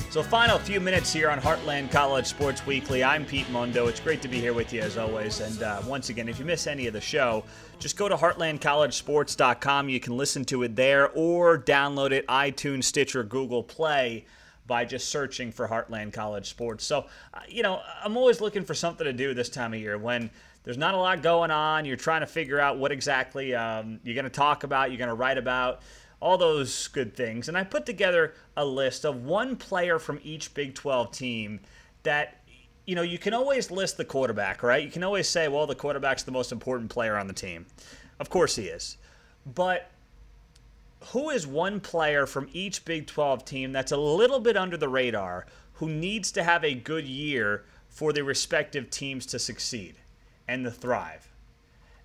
So, 0.09 0.23
final 0.23 0.57
few 0.57 0.79
minutes 0.79 1.13
here 1.13 1.29
on 1.29 1.39
Heartland 1.39 1.91
College 1.91 2.25
Sports 2.25 2.65
Weekly. 2.65 3.03
I'm 3.03 3.23
Pete 3.27 3.47
Mundo. 3.51 3.85
It's 3.85 3.99
great 3.99 4.23
to 4.23 4.27
be 4.27 4.39
here 4.39 4.55
with 4.55 4.73
you 4.73 4.81
as 4.81 4.97
always. 4.97 5.39
And 5.39 5.61
uh, 5.61 5.83
once 5.85 6.09
again, 6.09 6.27
if 6.27 6.39
you 6.39 6.45
miss 6.45 6.65
any 6.65 6.87
of 6.87 6.93
the 6.93 7.01
show, 7.01 7.43
just 7.77 7.95
go 7.95 8.09
to 8.09 8.17
heartlandcollegesports.com. 8.17 9.87
You 9.87 9.99
can 9.99 10.17
listen 10.17 10.45
to 10.45 10.63
it 10.63 10.75
there 10.75 11.11
or 11.11 11.59
download 11.59 12.09
it 12.09 12.25
iTunes, 12.25 12.85
Stitcher, 12.85 13.21
Google 13.23 13.61
Play 13.61 14.25
by 14.65 14.83
just 14.83 15.09
searching 15.09 15.51
for 15.51 15.67
Heartland 15.67 16.11
College 16.11 16.49
Sports. 16.49 16.85
So, 16.85 17.05
uh, 17.35 17.41
you 17.47 17.61
know, 17.61 17.79
I'm 18.03 18.17
always 18.17 18.41
looking 18.41 18.65
for 18.65 18.73
something 18.73 19.05
to 19.05 19.13
do 19.13 19.35
this 19.35 19.47
time 19.47 19.75
of 19.75 19.79
year 19.79 19.99
when 19.99 20.31
there's 20.63 20.77
not 20.77 20.95
a 20.95 20.97
lot 20.97 21.21
going 21.21 21.51
on. 21.51 21.85
You're 21.85 21.97
trying 21.97 22.21
to 22.21 22.27
figure 22.27 22.59
out 22.59 22.79
what 22.79 22.91
exactly 22.91 23.53
um, 23.53 23.99
you're 24.03 24.15
going 24.15 24.23
to 24.23 24.31
talk 24.31 24.63
about, 24.63 24.89
you're 24.89 24.97
going 24.97 25.09
to 25.09 25.13
write 25.13 25.37
about 25.37 25.81
all 26.19 26.37
those 26.37 26.87
good 26.89 27.15
things. 27.15 27.47
And 27.47 27.57
I 27.57 27.63
put 27.63 27.85
together 27.85 28.33
a 28.57 28.65
list 28.65 29.05
of 29.05 29.23
one 29.23 29.55
player 29.55 29.99
from 29.99 30.19
each 30.23 30.53
Big 30.53 30.75
12 30.75 31.11
team 31.11 31.61
that 32.03 32.39
you 32.85 32.95
know, 32.95 33.03
you 33.03 33.19
can 33.19 33.35
always 33.35 33.69
list 33.69 33.97
the 33.97 34.03
quarterback, 34.03 34.63
right? 34.63 34.83
You 34.83 34.89
can 34.89 35.03
always 35.03 35.27
say, 35.29 35.47
well, 35.47 35.67
the 35.67 35.75
quarterback's 35.75 36.23
the 36.23 36.31
most 36.31 36.51
important 36.51 36.89
player 36.89 37.17
on 37.17 37.27
the 37.27 37.33
team. 37.33 37.67
Of 38.19 38.31
course 38.31 38.55
he 38.55 38.63
is. 38.63 38.97
But 39.45 39.91
who 41.11 41.29
is 41.29 41.45
one 41.45 41.81
player 41.81 42.25
from 42.25 42.49
each 42.51 42.85
Big 42.85 43.05
12 43.05 43.45
team 43.45 43.71
that's 43.71 43.91
a 43.91 43.97
little 43.97 44.39
bit 44.39 44.57
under 44.57 44.75
the 44.75 44.89
radar 44.89 45.45
who 45.73 45.87
needs 45.87 46.31
to 46.31 46.43
have 46.43 46.63
a 46.63 46.73
good 46.73 47.05
year 47.05 47.63
for 47.89 48.11
the 48.11 48.23
respective 48.23 48.89
teams 48.89 49.27
to 49.27 49.37
succeed 49.37 49.97
and 50.47 50.63
to 50.65 50.71
thrive? 50.71 51.28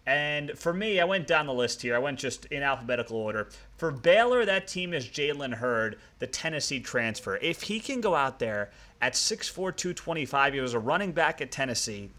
And 0.06 0.58
for 0.58 0.74
me, 0.74 1.00
I 1.00 1.04
went 1.04 1.26
down 1.26 1.46
the 1.46 1.54
list 1.54 1.80
here. 1.80 1.94
I 1.94 1.98
went 1.98 2.18
just 2.18 2.44
in 2.46 2.62
alphabetical 2.62 3.16
order. 3.16 3.48
For 3.78 3.90
Baylor, 3.90 4.44
that 4.44 4.68
team 4.68 4.92
is 4.92 5.08
Jalen 5.08 5.54
Hurd, 5.54 5.98
the 6.18 6.26
Tennessee 6.26 6.80
transfer. 6.80 7.36
If 7.36 7.62
he 7.62 7.80
can 7.80 8.02
go 8.02 8.14
out 8.14 8.38
there 8.38 8.70
at 9.00 9.14
6'4, 9.14 9.54
225, 9.54 10.54
he 10.54 10.60
was 10.60 10.74
a 10.74 10.78
running 10.78 11.12
back 11.12 11.40
at 11.40 11.50
Tennessee. 11.50 12.10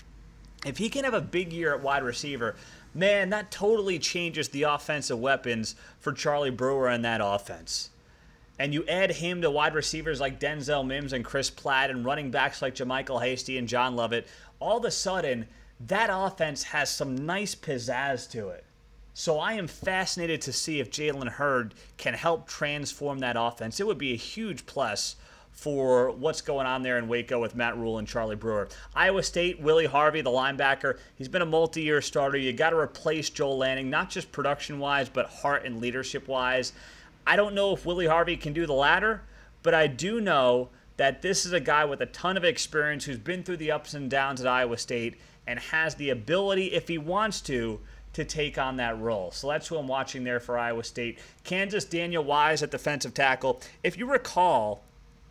If 0.65 0.80
he 0.80 0.89
can 0.89 1.04
have 1.04 1.13
a 1.13 1.21
big 1.21 1.54
year 1.54 1.76
at 1.76 1.84
wide 1.84 2.02
receiver, 2.02 2.56
man, 2.95 3.30
that 3.30 3.52
totally 3.52 4.00
changes 4.00 4.50
the 4.50 4.63
offensive 4.63 5.19
weapons 5.19 5.76
for 6.00 6.12
Charlie 6.12 6.50
Brewer 6.50 6.89
and 6.89 7.06
that 7.06 7.21
offense. 7.24 7.91
And 8.58 8.74
you 8.74 8.84
add 8.88 9.12
him 9.12 9.41
to 9.41 9.52
wide 9.52 9.76
receivers 9.76 10.19
like 10.19 10.39
Denzel 10.39 10.88
Mims 10.88 11.13
and 11.13 11.24
Chris 11.24 11.52
Platt 11.52 11.91
and 11.91 12.04
running 12.04 12.32
backs 12.32 12.63
like 12.63 12.74
JaMycal 12.74 13.21
Hasty 13.21 13.60
and 13.60 13.67
John 13.67 13.95
Lovett, 13.95 14.28
all 14.60 14.78
of 14.78 14.86
a 14.86 14.91
sudden– 14.91 15.45
that 15.88 16.10
offense 16.12 16.63
has 16.63 16.89
some 16.89 17.26
nice 17.26 17.56
pizzazz 17.56 18.30
to 18.32 18.50
it. 18.50 18.63
So 19.13 19.39
I 19.39 19.54
am 19.54 19.67
fascinated 19.67 20.41
to 20.41 20.54
see 20.54 20.80
if 20.80 20.91
Jalen 20.91 21.30
Hurd 21.30 21.74
can 21.98 22.13
help 22.13 22.48
transform 22.48 23.19
that 23.19 23.38
offense. 23.39 23.80
It 23.80 23.88
would 23.88 23.98
be 23.98 24.12
a 24.12 24.17
huge 24.17 24.65
plus 24.65 25.15
for 25.52 26.12
what's 26.12 26.41
going 26.41 26.67
on 26.67 26.82
there 26.82 26.98
in 26.98 27.08
Waco 27.08 27.39
with 27.39 27.56
Matt 27.56 27.78
Rhule 27.78 27.98
and 27.98 28.08
Charlie 28.08 28.36
Brewer. 28.36 28.67
Iowa 28.93 29.24
State, 29.24 29.62
Willie 29.62 29.86
Harvey, 29.86 30.19
the 30.19 30.30
linebacker, 30.30 30.98
he's 31.15 31.30
been 31.30 31.41
a 31.41 31.45
multi 31.45 31.82
year 31.82 32.02
starter. 32.02 32.38
You 32.38 32.52
got 32.52 32.71
to 32.71 32.78
replace 32.78 33.30
Joel 33.30 33.58
Lanning, 33.58 33.89
not 33.89 34.10
just 34.10 34.34
production 34.34 34.80
wise, 34.80 35.08
but 35.08 35.28
heart 35.28 35.65
and 35.65 35.80
leadership 35.80 36.28
wise. 36.28 36.74
I 37.26 37.38
don't 37.38 37.56
know 37.56 37.74
if 37.74 37.86
Willie 37.86 38.08
Harvey 38.08 38.36
can 38.36 38.52
do 38.52 38.65
the 38.65 38.74
latter, 38.74 39.24
but 39.63 39.74
I 39.74 39.88
do 39.88 40.19
know 40.19 40.69
that 40.98 41.21
this 41.21 41.45
is 41.45 41.54
a 41.54 41.60
guy 41.60 41.86
with 41.86 42.02
a 42.02 42.06
ton 42.08 42.36
of 42.36 42.43
experience 42.43 43.06
who's 43.06 43.17
been 43.17 43.43
through 43.43 43.58
the 43.58 43.71
ups 43.71 43.93
and 43.93 44.10
downs 44.10 44.41
at 44.41 44.48
Iowa 44.48 44.78
State 44.78 45.15
and 45.47 45.60
has 45.60 45.95
the 45.95 46.10
ability, 46.10 46.73
if 46.73 46.88
he 46.88 46.97
wants 46.97 47.41
to, 47.41 47.79
to 48.13 48.23
take 48.23 48.58
on 48.58 48.77
that 48.77 48.99
role. 48.99 49.31
So 49.31 49.47
that's 49.47 49.67
who 49.67 49.77
I'm 49.77 49.88
watching 49.88 50.23
there 50.23 50.39
for 50.39 50.58
Iowa 50.58 50.84
State. 50.84 51.19
Kansas, 51.43 51.86
Daniel 51.86 52.23
Wise 52.23 52.63
at 52.63 52.71
defensive 52.71 53.13
tackle. 53.13 53.62
If 53.84 53.97
you 53.97 54.10
recall, 54.10 54.84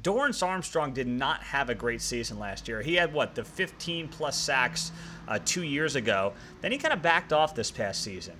Dorance 0.03 0.46
Armstrong 0.46 0.92
did 0.92 1.07
not 1.07 1.42
have 1.42 1.70
a 1.70 1.74
great 1.74 2.03
season 2.03 2.38
last 2.38 2.68
year. 2.68 2.83
He 2.83 2.94
had 2.94 3.12
what, 3.12 3.35
the 3.35 3.42
15 3.42 4.09
plus 4.09 4.37
sacks 4.38 4.92
uh, 5.27 5.38
two 5.44 5.62
years 5.62 5.96
ago. 5.96 6.35
Then 6.61 6.72
he 6.72 6.79
kind 6.79 6.92
of 6.92 7.00
backed 7.00 7.33
off 7.33 7.55
this 7.55 7.70
past 7.70 8.03
season 8.03 8.35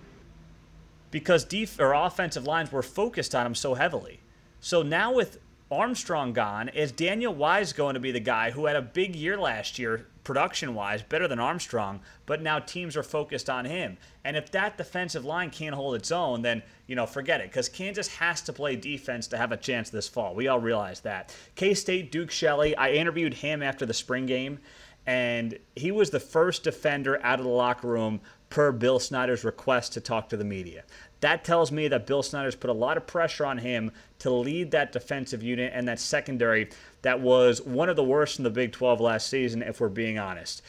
because 1.10 1.44
def- 1.44 1.80
or 1.80 1.92
offensive 1.94 2.44
lines 2.44 2.70
were 2.70 2.82
focused 2.82 3.34
on 3.34 3.46
him 3.46 3.54
so 3.54 3.74
heavily. 3.74 4.20
So 4.60 4.82
now 4.82 5.12
with 5.12 5.38
Armstrong 5.70 6.32
gone, 6.32 6.68
is 6.68 6.92
Daniel 6.92 7.34
Wise 7.34 7.72
going 7.72 7.94
to 7.94 8.00
be 8.00 8.10
the 8.10 8.20
guy 8.20 8.50
who 8.50 8.66
had 8.66 8.76
a 8.76 8.82
big 8.82 9.16
year 9.16 9.38
last 9.38 9.78
year, 9.78 10.06
production 10.24 10.74
wise, 10.74 11.02
better 11.02 11.28
than 11.28 11.38
Armstrong, 11.38 12.00
but 12.26 12.42
now 12.42 12.58
teams 12.58 12.96
are 12.96 13.02
focused 13.02 13.48
on 13.48 13.64
him? 13.66 13.98
And 14.24 14.37
if 14.37 14.50
that 14.52 14.76
defensive 14.76 15.24
line 15.24 15.50
can't 15.50 15.74
hold 15.74 15.94
its 15.94 16.10
own, 16.10 16.42
then, 16.42 16.62
you 16.87 16.96
know, 16.96 17.06
forget 17.06 17.40
it, 17.40 17.50
because 17.50 17.68
Kansas 17.68 18.08
has 18.08 18.40
to 18.42 18.52
play 18.52 18.74
defense 18.74 19.26
to 19.28 19.37
have 19.37 19.52
a 19.52 19.56
chance 19.56 19.90
this 19.90 20.08
fall. 20.08 20.34
We 20.34 20.48
all 20.48 20.58
realize 20.60 21.00
that. 21.02 21.34
K 21.54 21.74
State, 21.74 22.10
Duke 22.10 22.30
Shelley, 22.30 22.74
I 22.76 22.92
interviewed 22.92 23.34
him 23.34 23.62
after 23.62 23.87
the 23.87 23.94
spring 23.94 24.26
game, 24.26 24.58
and 25.06 25.58
he 25.76 25.92
was 25.92 26.10
the 26.10 26.20
first 26.20 26.64
defender 26.64 27.20
out 27.22 27.38
of 27.38 27.44
the 27.44 27.52
locker 27.52 27.88
room 27.88 28.20
per 28.48 28.72
Bill 28.72 28.98
Snyder's 28.98 29.44
request 29.44 29.92
to 29.92 30.00
talk 30.00 30.28
to 30.30 30.37
the 30.37 30.44
media. 30.44 30.84
That 31.20 31.44
tells 31.44 31.72
me 31.72 31.88
that 31.88 32.06
Bill 32.06 32.22
Snyder's 32.22 32.54
put 32.54 32.70
a 32.70 32.74
lot 32.74 32.96
of 32.96 33.06
pressure 33.06 33.44
on 33.44 33.58
him 33.58 33.90
to 34.24 34.30
lead 34.30 34.70
that 34.70 34.90
defensive 34.90 35.42
unit 35.42 35.70
and 35.74 35.87
that 35.87 36.00
secondary 36.00 36.70
that 37.02 37.20
was 37.20 37.60
one 37.60 37.90
of 37.90 37.96
the 37.96 38.02
worst 38.02 38.38
in 38.38 38.42
the 38.42 38.48
Big 38.48 38.72
12 38.72 38.98
last 38.98 39.28
season, 39.28 39.60
if 39.60 39.82
we're 39.82 39.90
being 39.90 40.18
honest. 40.18 40.62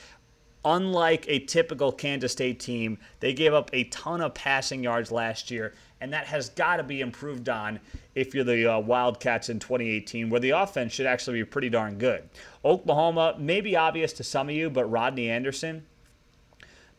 Unlike 0.66 1.24
a 1.30 1.40
typical 1.40 1.94
Kansas 1.94 2.34
State 2.34 2.60
team, 2.60 2.98
they 3.22 3.32
gave 3.32 3.54
up 3.54 3.70
a 3.72 3.86
ton 3.86 4.20
of 4.20 4.34
passing 4.34 4.84
yards 4.84 5.10
last 5.10 5.50
year, 5.50 5.74
and 6.02 6.12
that 6.12 6.28
has 6.28 6.50
got 6.50 6.78
to 6.78 6.84
be 6.84 7.00
improved 7.00 7.48
on 7.48 7.80
if 8.14 8.36
you're 8.36 8.44
the 8.44 8.74
uh, 8.74 8.80
Wildcats 8.80 9.48
in 9.48 9.60
2018, 9.60 10.30
where 10.30 10.42
the 10.42 10.50
offense 10.50 10.92
should 10.92 11.06
actually 11.06 11.40
be 11.40 11.46
pretty 11.46 11.70
darn 11.70 11.98
good. 11.98 12.28
Oklahoma 12.66 13.36
may 13.40 13.62
be 13.62 13.78
obvious 13.78 14.12
to 14.12 14.24
some 14.26 14.50
of 14.50 14.56
you, 14.56 14.70
but 14.70 14.92
Rodney 14.92 15.30
Anderson, 15.30 15.86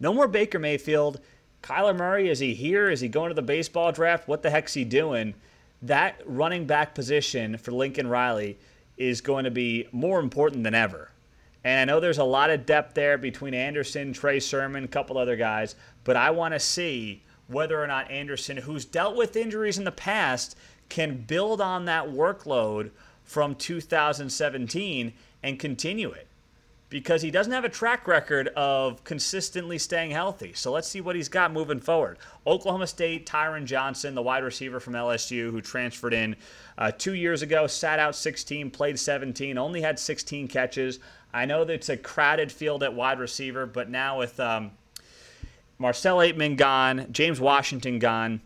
no 0.00 0.14
more 0.14 0.26
Baker 0.26 0.58
Mayfield. 0.58 1.20
Kyler 1.62 1.94
Murray, 1.94 2.30
is 2.30 2.38
he 2.38 2.54
here? 2.54 2.88
Is 2.88 3.02
he 3.02 3.08
going 3.08 3.28
to 3.28 3.34
the 3.34 3.42
baseball 3.42 3.92
draft? 3.92 4.26
What 4.26 4.42
the 4.42 4.48
heck's 4.48 4.72
he 4.72 4.84
doing? 4.84 5.34
That 5.82 6.20
running 6.24 6.66
back 6.66 6.94
position 6.94 7.58
for 7.58 7.72
Lincoln 7.72 8.08
Riley 8.08 8.58
is 8.96 9.20
going 9.20 9.44
to 9.44 9.50
be 9.50 9.88
more 9.92 10.20
important 10.20 10.64
than 10.64 10.74
ever. 10.74 11.10
And 11.64 11.80
I 11.80 11.92
know 11.92 12.00
there's 12.00 12.18
a 12.18 12.24
lot 12.24 12.50
of 12.50 12.64
depth 12.64 12.94
there 12.94 13.18
between 13.18 13.52
Anderson, 13.52 14.12
Trey 14.12 14.40
Sermon, 14.40 14.84
a 14.84 14.88
couple 14.88 15.18
other 15.18 15.36
guys, 15.36 15.74
but 16.04 16.16
I 16.16 16.30
want 16.30 16.54
to 16.54 16.60
see 16.60 17.22
whether 17.48 17.82
or 17.82 17.86
not 17.86 18.10
Anderson, 18.10 18.56
who's 18.56 18.84
dealt 18.84 19.16
with 19.16 19.36
injuries 19.36 19.78
in 19.78 19.84
the 19.84 19.92
past, 19.92 20.56
can 20.88 21.16
build 21.16 21.60
on 21.60 21.84
that 21.84 22.06
workload 22.06 22.90
from 23.24 23.54
2017 23.54 25.12
and 25.42 25.58
continue 25.58 26.10
it 26.10 26.25
because 26.88 27.20
he 27.22 27.30
doesn't 27.30 27.52
have 27.52 27.64
a 27.64 27.68
track 27.68 28.06
record 28.06 28.48
of 28.48 29.02
consistently 29.02 29.78
staying 29.78 30.12
healthy. 30.12 30.52
So 30.54 30.70
let's 30.70 30.86
see 30.86 31.00
what 31.00 31.16
he's 31.16 31.28
got 31.28 31.52
moving 31.52 31.80
forward. 31.80 32.18
Oklahoma 32.46 32.86
State, 32.86 33.26
Tyron 33.26 33.64
Johnson, 33.64 34.14
the 34.14 34.22
wide 34.22 34.44
receiver 34.44 34.78
from 34.78 34.92
LSU 34.92 35.50
who 35.50 35.60
transferred 35.60 36.14
in 36.14 36.36
uh, 36.78 36.92
two 36.96 37.14
years 37.14 37.42
ago, 37.42 37.66
sat 37.66 37.98
out 37.98 38.14
16, 38.14 38.70
played 38.70 38.98
17, 38.98 39.58
only 39.58 39.80
had 39.80 39.98
16 39.98 40.46
catches. 40.46 41.00
I 41.34 41.44
know 41.44 41.64
that 41.64 41.72
it's 41.72 41.88
a 41.88 41.96
crowded 41.96 42.52
field 42.52 42.82
at 42.82 42.94
wide 42.94 43.18
receiver, 43.18 43.66
but 43.66 43.90
now 43.90 44.18
with 44.18 44.38
um, 44.38 44.70
Marcell 45.78 46.18
Ateman 46.18 46.56
gone, 46.56 47.08
James 47.10 47.40
Washington 47.40 47.98
gone, 47.98 48.40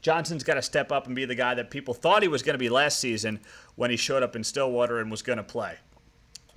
Johnson's 0.00 0.44
got 0.44 0.54
to 0.54 0.62
step 0.62 0.90
up 0.90 1.06
and 1.06 1.14
be 1.14 1.24
the 1.24 1.34
guy 1.34 1.54
that 1.54 1.70
people 1.70 1.92
thought 1.92 2.22
he 2.22 2.28
was 2.28 2.42
going 2.42 2.54
to 2.54 2.58
be 2.58 2.68
last 2.68 2.98
season 2.98 3.40
when 3.76 3.90
he 3.90 3.96
showed 3.96 4.22
up 4.22 4.36
in 4.36 4.44
Stillwater 4.44 5.00
and 5.00 5.10
was 5.10 5.22
going 5.22 5.36
to 5.36 5.42
play. 5.42 5.76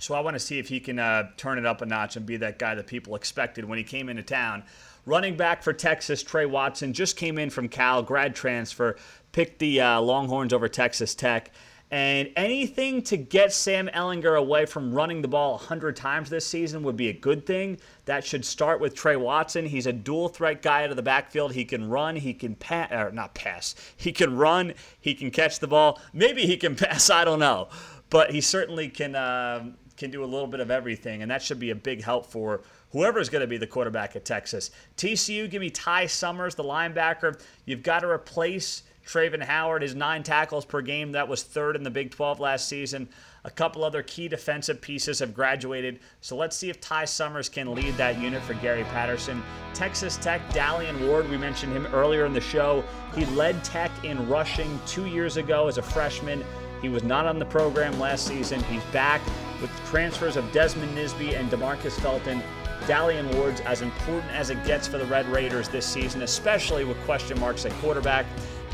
So 0.02 0.14
I 0.14 0.20
want 0.20 0.34
to 0.34 0.40
see 0.40 0.58
if 0.58 0.68
he 0.68 0.80
can 0.80 0.98
uh, 0.98 1.30
turn 1.36 1.58
it 1.58 1.64
up 1.64 1.80
a 1.80 1.86
notch 1.86 2.16
and 2.16 2.26
be 2.26 2.36
that 2.38 2.58
guy 2.58 2.74
that 2.74 2.88
people 2.88 3.14
expected 3.14 3.64
when 3.64 3.78
he 3.78 3.84
came 3.84 4.08
into 4.08 4.24
town. 4.24 4.64
Running 5.06 5.36
back 5.36 5.62
for 5.62 5.72
Texas, 5.72 6.24
Tre 6.24 6.44
Watson 6.44 6.92
just 6.92 7.16
came 7.16 7.38
in 7.38 7.50
from 7.50 7.68
Cal, 7.68 8.02
grad 8.02 8.34
transfer, 8.34 8.96
picked 9.30 9.60
the 9.60 9.80
uh, 9.80 10.00
Longhorns 10.00 10.52
over 10.52 10.66
Texas 10.66 11.14
Tech. 11.14 11.52
And 11.92 12.30
anything 12.34 13.02
to 13.02 13.16
get 13.16 13.52
Sam 13.52 13.88
Ehlinger 13.94 14.36
away 14.36 14.66
from 14.66 14.92
running 14.92 15.22
the 15.22 15.28
ball 15.28 15.52
100 15.52 15.94
times 15.94 16.30
this 16.30 16.44
season 16.44 16.82
would 16.82 16.96
be 16.96 17.08
a 17.08 17.12
good 17.12 17.46
thing. 17.46 17.78
That 18.06 18.24
should 18.24 18.44
start 18.44 18.80
with 18.80 18.96
Tre 18.96 19.14
Watson. 19.14 19.66
He's 19.66 19.86
a 19.86 19.92
dual 19.92 20.30
threat 20.30 20.62
guy 20.62 20.82
out 20.82 20.90
of 20.90 20.96
the 20.96 21.02
backfield. 21.02 21.52
He 21.52 21.64
can 21.64 21.88
run, 21.88 22.16
he 22.16 22.34
can 22.34 22.56
pass, 22.56 22.90
or 22.90 23.12
not 23.12 23.34
pass. 23.34 23.76
He 23.96 24.10
can 24.10 24.36
run, 24.36 24.74
he 25.00 25.14
can 25.14 25.30
catch 25.30 25.60
the 25.60 25.68
ball. 25.68 26.00
Maybe 26.12 26.44
he 26.44 26.56
can 26.56 26.74
pass, 26.76 27.08
I 27.08 27.24
don't 27.24 27.38
know. 27.38 27.68
But 28.10 28.32
he 28.32 28.40
certainly 28.40 28.88
can, 28.88 29.14
uh, 29.14 29.72
can 29.96 30.10
do 30.10 30.24
a 30.24 30.26
little 30.26 30.46
bit 30.46 30.60
of 30.60 30.70
everything, 30.70 31.22
and 31.22 31.30
that 31.30 31.42
should 31.42 31.58
be 31.58 31.70
a 31.70 31.74
big 31.74 32.02
help 32.02 32.26
for 32.26 32.62
whoever 32.90 33.18
is 33.18 33.28
going 33.28 33.40
to 33.40 33.46
be 33.46 33.56
the 33.56 33.66
quarterback 33.66 34.16
at 34.16 34.24
Texas. 34.24 34.70
TCU, 34.96 35.50
give 35.50 35.60
me 35.60 35.70
Ty 35.70 36.06
Summers, 36.06 36.54
the 36.54 36.64
linebacker. 36.64 37.40
You've 37.64 37.82
got 37.82 38.00
to 38.00 38.08
replace 38.08 38.82
Travin 39.06 39.42
Howard, 39.42 39.82
his 39.82 39.94
nine 39.94 40.22
tackles 40.22 40.64
per 40.64 40.80
game, 40.80 41.12
that 41.12 41.28
was 41.28 41.42
third 41.42 41.76
in 41.76 41.82
the 41.82 41.90
Big 41.90 42.10
12 42.10 42.40
last 42.40 42.68
season. 42.68 43.08
A 43.44 43.50
couple 43.50 43.82
other 43.82 44.02
key 44.02 44.28
defensive 44.28 44.80
pieces 44.80 45.18
have 45.18 45.34
graduated, 45.34 45.98
so 46.20 46.36
let's 46.36 46.56
see 46.56 46.70
if 46.70 46.80
Ty 46.80 47.06
Summers 47.06 47.48
can 47.48 47.74
lead 47.74 47.96
that 47.96 48.20
unit 48.20 48.40
for 48.42 48.54
Gary 48.54 48.84
Patterson. 48.84 49.42
Texas 49.74 50.16
Tech, 50.16 50.40
Da'Leon 50.50 51.08
Ward, 51.08 51.28
we 51.28 51.36
mentioned 51.36 51.72
him 51.72 51.86
earlier 51.86 52.24
in 52.24 52.32
the 52.32 52.40
show. 52.40 52.84
He 53.16 53.26
led 53.26 53.64
Tech 53.64 53.90
in 54.04 54.28
rushing 54.28 54.78
two 54.86 55.06
years 55.06 55.36
ago 55.36 55.66
as 55.66 55.78
a 55.78 55.82
freshman. 55.82 56.44
He 56.80 56.88
was 56.88 57.02
not 57.02 57.26
on 57.26 57.40
the 57.40 57.44
program 57.44 57.98
last 57.98 58.26
season. 58.26 58.62
He's 58.64 58.84
back 58.92 59.20
with 59.62 59.70
transfers 59.86 60.36
of 60.36 60.50
Desmond 60.52 60.96
Nisby 60.96 61.38
and 61.38 61.50
Demarcus 61.50 61.98
Felton. 62.00 62.42
Da'Leon 62.82 63.32
Ward's 63.36 63.60
as 63.60 63.80
important 63.80 64.30
as 64.32 64.50
it 64.50 64.62
gets 64.64 64.88
for 64.88 64.98
the 64.98 65.06
Red 65.06 65.26
Raiders 65.28 65.68
this 65.68 65.86
season, 65.86 66.22
especially 66.22 66.84
with 66.84 66.98
question 67.04 67.38
marks 67.38 67.64
at 67.64 67.72
quarterback. 67.74 68.26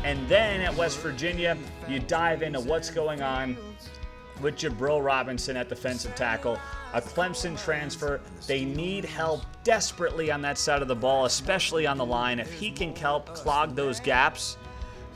And 0.03 0.27
then 0.27 0.61
at 0.61 0.75
West 0.75 0.97
Virginia, 0.99 1.57
you 1.87 1.99
dive 1.99 2.41
into 2.41 2.59
what's 2.59 2.89
going 2.89 3.21
on 3.21 3.55
with 4.41 4.55
Jabril 4.55 5.03
Robinson 5.03 5.57
at 5.57 5.69
defensive 5.69 6.15
tackle, 6.15 6.57
a 6.93 7.01
Clemson 7.01 7.61
transfer. 7.61 8.21
They 8.47 8.65
need 8.65 9.05
help 9.05 9.43
desperately 9.63 10.31
on 10.31 10.41
that 10.41 10.57
side 10.57 10.81
of 10.81 10.87
the 10.87 10.95
ball, 10.95 11.25
especially 11.25 11.85
on 11.85 11.97
the 11.97 12.05
line. 12.05 12.39
If 12.39 12.51
he 12.53 12.71
can 12.71 12.95
help 12.95 13.35
clog 13.35 13.75
those 13.75 13.99
gaps, 13.99 14.57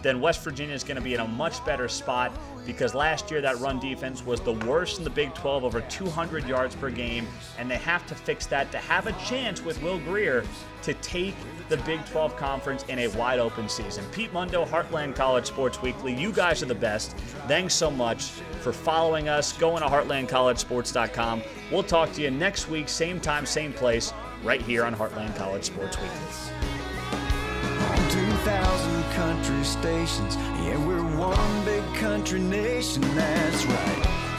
then 0.04 0.20
West 0.20 0.44
Virginia 0.44 0.76
is 0.76 0.84
going 0.84 0.98
to 0.98 1.02
be 1.02 1.14
in 1.14 1.22
a 1.22 1.28
much 1.28 1.64
better 1.66 1.88
spot 1.88 2.32
because 2.66 2.94
last 2.94 3.32
year 3.32 3.42
that 3.42 3.58
run 3.60 3.80
defense 3.80 4.26
was 4.26 4.40
the 4.42 4.54
worst 4.54 4.98
in 4.98 5.04
the 5.04 5.10
Big 5.10 5.34
12, 5.34 5.64
over 5.64 5.82
200 5.82 6.48
yards 6.48 6.76
per 6.76 6.90
game, 6.90 7.28
and 7.58 7.72
they 7.72 7.78
have 7.78 8.06
to 8.08 8.16
fix 8.16 8.46
that 8.48 8.72
to 8.72 8.78
have 8.78 9.08
a 9.08 9.14
chance 9.14 9.64
with 9.64 9.82
Will 9.82 10.00
Grier 10.00 10.44
to 10.84 10.94
take 10.96 11.36
the 11.70 11.78
Big 11.78 12.06
12 12.06 12.36
Conference 12.36 12.84
in 12.84 13.00
a 13.00 13.08
wide 13.10 13.40
open 13.40 13.68
season. 13.70 14.06
Pete 14.12 14.32
Mundo, 14.34 14.66
Heartland 14.66 15.16
College 15.16 15.46
Sports 15.46 15.82
Weekly, 15.82 16.14
you 16.14 16.32
guys 16.32 16.62
are 16.62 16.68
the 16.68 16.76
best. 16.76 17.18
Thanks 17.48 17.74
so 17.74 17.90
much 17.90 18.26
for 18.62 18.74
following 18.74 19.30
us. 19.30 19.54
Going 19.54 19.82
to 19.82 19.88
heartlandcollegesports.com. 19.88 21.42
We'll 21.72 21.84
talk 21.84 22.12
to 22.14 22.22
you 22.22 22.32
next 22.32 22.70
week, 22.70 22.90
same 22.90 23.20
time, 23.20 23.46
same 23.46 23.74
place, 23.74 24.14
right 24.44 24.62
here 24.62 24.84
on 24.86 24.94
Heartland 24.94 25.36
College 25.38 25.64
Sports 25.64 25.98
Weekly. 25.98 26.73
2,000 28.44 29.04
country 29.14 29.64
stations. 29.64 30.36
Yeah, 30.66 30.76
we're 30.86 31.02
one 31.18 31.64
big 31.64 31.82
country 31.96 32.42
nation, 32.42 33.02
that's 33.16 33.66
right. 33.66 34.33